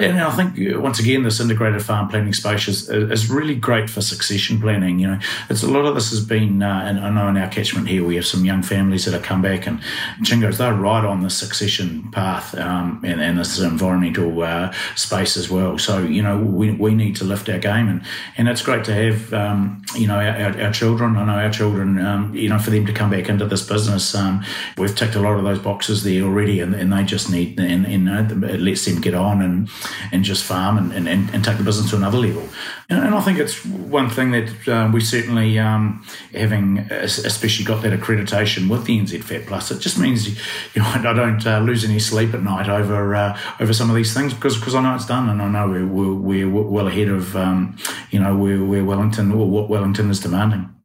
and 0.01 0.21
I 0.21 0.31
think 0.31 0.75
uh, 0.75 0.81
once 0.81 0.99
again, 0.99 1.23
this 1.25 1.41
integrated 1.41 1.83
farm 1.83 2.09
planning 2.09 2.33
space 2.33 2.67
is, 2.69 2.89
is 2.89 3.31
really 3.31 3.55
great 3.55 3.91
for 3.91 4.01
succession 4.01 4.61
planning. 4.61 4.99
You 4.99 5.09
know, 5.09 5.19
it's 5.51 5.63
a 5.63 5.69
lot 5.69 5.85
of 5.85 5.95
this 5.95 6.11
has 6.11 6.25
been, 6.25 6.63
uh, 6.63 6.85
and 6.87 6.99
I 6.99 7.11
know 7.11 7.29
in 7.29 7.37
our 7.37 7.49
catchment 7.49 7.87
here 7.87 8.05
we 8.05 8.17
have 8.17 8.27
some 8.27 8.45
young 8.45 8.63
families 8.63 9.05
that 9.05 9.13
have 9.13 9.23
come 9.23 9.43
back, 9.43 9.67
and 9.67 9.81
Chingos 10.23 10.57
they're 10.57 10.75
right 10.75 11.05
on 11.05 11.23
the 11.23 11.31
succession 11.31 12.11
path 12.13 12.57
um, 12.57 13.01
and, 13.05 13.21
and 13.21 13.39
this 13.39 13.59
environmental 13.61 14.43
uh, 14.43 14.73
space 14.97 15.37
as 15.37 15.51
well. 15.51 15.79
So 15.79 16.03
you 16.03 16.23
know, 16.23 16.39
we, 16.39 16.71
we 16.71 16.95
need 16.95 17.17
to 17.17 17.25
lift 17.25 17.49
our 17.49 17.59
game, 17.59 17.89
and 17.89 18.03
and 18.39 18.49
it's 18.49 18.63
great 18.63 18.85
to 18.85 18.95
have 18.95 19.35
um, 19.35 19.83
you 19.95 20.07
know 20.07 20.17
our, 20.17 20.61
our, 20.63 20.73
children. 20.73 21.17
I 21.17 21.25
know 21.27 21.33
our 21.33 21.51
children, 21.51 21.99
um, 21.99 22.35
you 22.35 22.49
know, 22.49 22.59
for 22.59 22.71
them 22.71 22.87
to 22.87 22.93
come 22.93 23.11
back 23.11 23.29
into 23.29 23.47
this 23.47 23.67
business, 23.67 24.15
um, 24.15 24.43
we've 24.79 24.95
ticked 24.95 25.15
a 25.15 25.21
lot 25.21 25.37
of 25.37 25.45
those 25.45 25.59
boxes 25.59 26.05
there 26.05 26.23
already, 26.23 26.61
and, 26.61 26.75
and 26.75 26.93
they 26.93 27.05
just 27.05 27.31
need 27.31 27.61
and, 27.61 27.87
and 27.87 28.45
it 28.45 28.61
lets 28.61 28.85
them 28.85 29.01
get 29.01 29.15
on 29.15 29.43
and 29.43 29.69
and 30.13 30.25
just 30.25 30.45
farm 30.45 30.79
and, 30.79 31.09
and, 31.09 31.31
and 31.35 31.45
take 31.45 31.59
the 31.59 31.65
business 31.65 31.91
to 31.91 31.97
another 31.97 32.19
level. 32.19 32.49
And, 32.89 33.05
and 33.05 33.15
I 33.15 33.21
think 33.21 33.39
it's 33.39 33.65
one 33.65 34.11
thing 34.11 34.33
that 34.33 34.69
uh, 34.69 34.91
we 34.93 35.01
certainly, 35.01 35.59
um, 35.59 36.05
having 36.33 36.79
especially 36.79 37.65
got 37.65 37.83
that 37.83 37.99
accreditation 37.99 38.69
with 38.69 38.85
the 38.85 38.99
NZ 38.99 39.23
FAP 39.23 39.47
Plus, 39.47 39.71
it 39.71 39.81
just 39.81 39.99
means 39.99 40.29
you 40.75 40.83
know 40.83 40.89
I 40.95 41.15
don't 41.15 41.47
uh, 41.47 41.61
lose 41.61 41.85
any 41.85 41.99
sleep 41.99 42.35
at 42.35 42.43
night 42.43 42.69
over 42.69 43.15
uh, 43.15 43.39
over 43.61 43.73
some 43.73 43.91
of 43.91 43.97
these 43.97 44.15
things 44.15 44.35
because 44.35 44.57
because 44.57 44.75
I 44.75 44.83
know 44.83 44.95
it's 44.95 45.07
done 45.07 45.29
and 45.29 45.41
I 45.41 45.49
know 45.49 45.69
we're, 45.69 45.87
we're, 45.87 46.49
we're 46.49 46.63
well 46.63 46.89
ahead 46.89 47.09
of 47.09 47.37
um, 47.37 47.77
you 48.11 48.21
know 48.21 48.37
where, 48.37 48.63
where 48.65 48.85
Wellington 48.85 49.33
or 49.33 49.49
what 49.49 49.69
Wellington 49.69 50.11
is 50.11 50.21
demanding. 50.21 50.80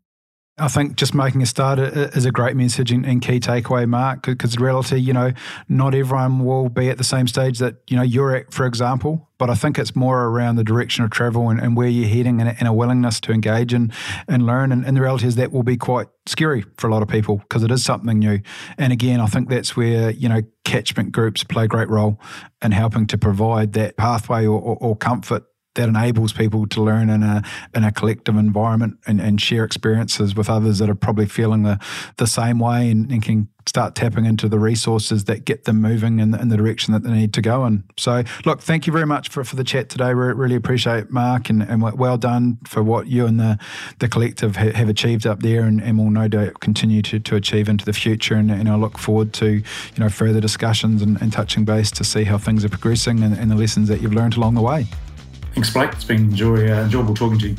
I 0.58 0.70
think 0.70 0.96
just 0.96 1.14
making 1.14 1.42
a 1.42 1.46
start 1.46 1.80
is 1.80 2.24
a 2.24 2.32
great 2.32 2.56
message 2.56 2.90
and, 2.90 3.06
and 3.06 3.22
key 3.22 3.42
takeaway, 3.42 3.86
Mark, 3.86 4.26
because 4.26 4.58
reality, 4.58 4.96
you 4.96 5.12
know, 5.12 5.34
not 5.68 5.94
everyone 5.94 6.46
will 6.46 6.70
be 6.70 6.90
at 6.90 6.98
the 6.98 7.04
same 7.04 7.28
stage 7.28 7.60
that, 7.60 7.76
you 7.90 7.98
know, 7.98 8.04
you're 8.04 8.34
at, 8.34 8.54
for 8.54 8.66
example, 8.66 9.28
but 9.38 9.50
I 9.50 9.56
think 9.56 9.78
it's 9.78 9.98
more 9.98 10.28
around 10.28 10.56
the 10.56 10.64
direction 10.64 11.04
of 11.04 11.12
travel 11.12 11.50
and, 11.50 11.60
and 11.60 11.76
where 11.76 11.90
you're 11.90 12.08
heading 12.08 12.40
and, 12.40 12.56
and, 12.58 12.70
a 12.70 12.72
willingness 12.72 13.20
to 13.22 13.34
engage 13.34 13.74
and, 13.74 13.92
and 14.30 14.46
learn. 14.46 14.72
And, 14.72 14.86
and 14.86 14.96
the 14.96 15.02
reality 15.02 15.28
is 15.28 15.36
that 15.36 15.52
will 15.52 15.64
be 15.64 15.76
quite 15.76 16.08
scary 16.26 16.64
for 16.78 16.88
a 16.88 16.92
lot 16.94 17.02
of 17.02 17.10
people 17.10 17.40
because 17.40 17.62
it 17.62 17.70
is 17.70 17.84
something 17.84 18.18
new. 18.18 18.40
And 18.78 18.94
again, 18.94 19.20
I 19.20 19.26
think 19.26 19.50
that's 19.50 19.76
where, 19.76 20.12
you 20.12 20.30
know, 20.30 20.42
catchment 20.64 21.12
groups 21.12 21.44
play 21.44 21.66
a 21.66 21.68
great 21.68 21.90
role 21.90 22.18
in 22.62 22.72
helping 22.72 23.08
to 23.08 23.18
provide 23.18 23.74
that 23.74 23.98
pathway 23.98 24.46
or, 24.46 24.62
or, 24.62 24.78
or 24.80 24.96
comfort 24.96 25.44
that 25.76 25.88
enables 25.88 26.34
people 26.34 26.68
to 26.68 26.82
learn 26.82 27.10
in 27.10 27.24
a 27.24 27.44
in 27.74 27.84
a 27.84 27.92
collective 27.92 28.36
environment 28.36 28.98
and, 29.06 29.22
and 29.22 29.40
share 29.40 29.64
experiences 29.64 30.36
with 30.36 30.50
others 30.50 30.80
that 30.80 30.90
are 30.90 30.96
probably 30.96 31.26
feeling 31.26 31.64
the 31.64 31.80
the 32.18 32.28
same 32.28 32.60
way 32.60 32.90
and, 32.90 33.12
and 33.12 33.22
can 33.22 33.48
start 33.68 33.96
tapping 33.96 34.26
into 34.26 34.48
the 34.48 34.60
resources 34.60 35.26
that 35.26 35.44
get 35.44 35.64
them 35.64 35.82
moving 35.82 36.20
in, 36.20 36.34
in 36.36 36.50
the 36.50 36.58
direction 36.58 36.94
that 36.94 37.04
they 37.04 37.12
need 37.12 37.34
to 37.34 37.42
go 37.42 37.66
in. 37.66 37.84
So, 37.98 38.24
look, 38.46 38.62
thank 38.62 38.86
you 38.86 38.94
very 38.94 39.08
much 39.08 39.30
for, 39.30 39.44
for 39.44 39.56
the 39.56 39.64
chat 39.64 39.90
today. 39.90 40.14
We 40.14 40.22
really 40.26 40.56
appreciate 40.56 41.10
Mark 41.10 41.50
and, 41.50 41.64
and 41.64 41.82
well 41.82 42.18
done 42.18 42.60
for 42.66 42.84
what 42.84 43.08
you 43.08 43.26
and 43.26 43.40
the, 43.40 43.58
the 44.00 44.08
collective 44.08 44.56
ha- 44.56 44.72
have 44.74 44.88
achieved 44.88 45.26
up 45.26 45.40
there 45.40 45.64
and, 45.64 45.82
and 45.82 45.98
will 45.98 46.12
no 46.12 46.28
doubt 46.28 46.60
continue 46.60 47.02
to, 47.04 47.20
to 47.20 47.36
achieve 47.36 47.68
into 47.68 47.86
the 47.86 47.94
future. 47.94 48.36
And, 48.36 48.52
and 48.52 48.70
I 48.70 48.76
look 48.76 49.00
forward 49.00 49.34
to 49.34 49.56
you 49.56 49.64
know 49.98 50.10
further 50.10 50.40
discussions 50.40 51.02
and, 51.02 51.20
and 51.22 51.34
touching 51.34 51.66
base 51.66 51.90
to 51.92 52.04
see 52.04 52.24
how 52.24 52.38
things 52.38 52.64
are 52.64 52.70
progressing 52.70 53.24
and, 53.24 53.36
and 53.36 53.50
the 53.50 53.56
lessons 53.56 53.88
that 53.88 54.02
you've 54.02 54.14
learned 54.14 54.38
along 54.38 54.54
the 54.54 54.62
way. 54.62 54.86
Thanks, 55.56 55.72
Blake. 55.72 55.94
It's 55.94 56.04
been 56.04 56.18
enjoy, 56.18 56.70
uh, 56.70 56.84
enjoyable 56.84 57.16
talking 57.16 57.40
to 57.40 57.48
you. 57.48 57.56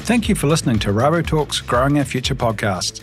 Thank 0.00 0.28
you 0.28 0.34
for 0.34 0.46
listening 0.46 0.78
to 0.80 0.90
Rabotalk's 0.90 1.62
Growing 1.62 1.98
Our 1.98 2.04
Future 2.04 2.34
podcast. 2.34 3.02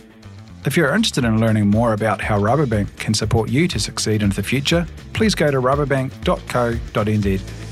If 0.64 0.76
you're 0.76 0.94
interested 0.94 1.24
in 1.24 1.40
learning 1.40 1.68
more 1.68 1.92
about 1.92 2.20
how 2.20 2.38
Rabobank 2.38 2.96
can 2.96 3.12
support 3.12 3.50
you 3.50 3.66
to 3.68 3.80
succeed 3.80 4.22
into 4.22 4.36
the 4.36 4.44
future, 4.44 4.86
please 5.12 5.34
go 5.34 5.50
to 5.50 5.60
rabobank.co.nz 5.60 7.63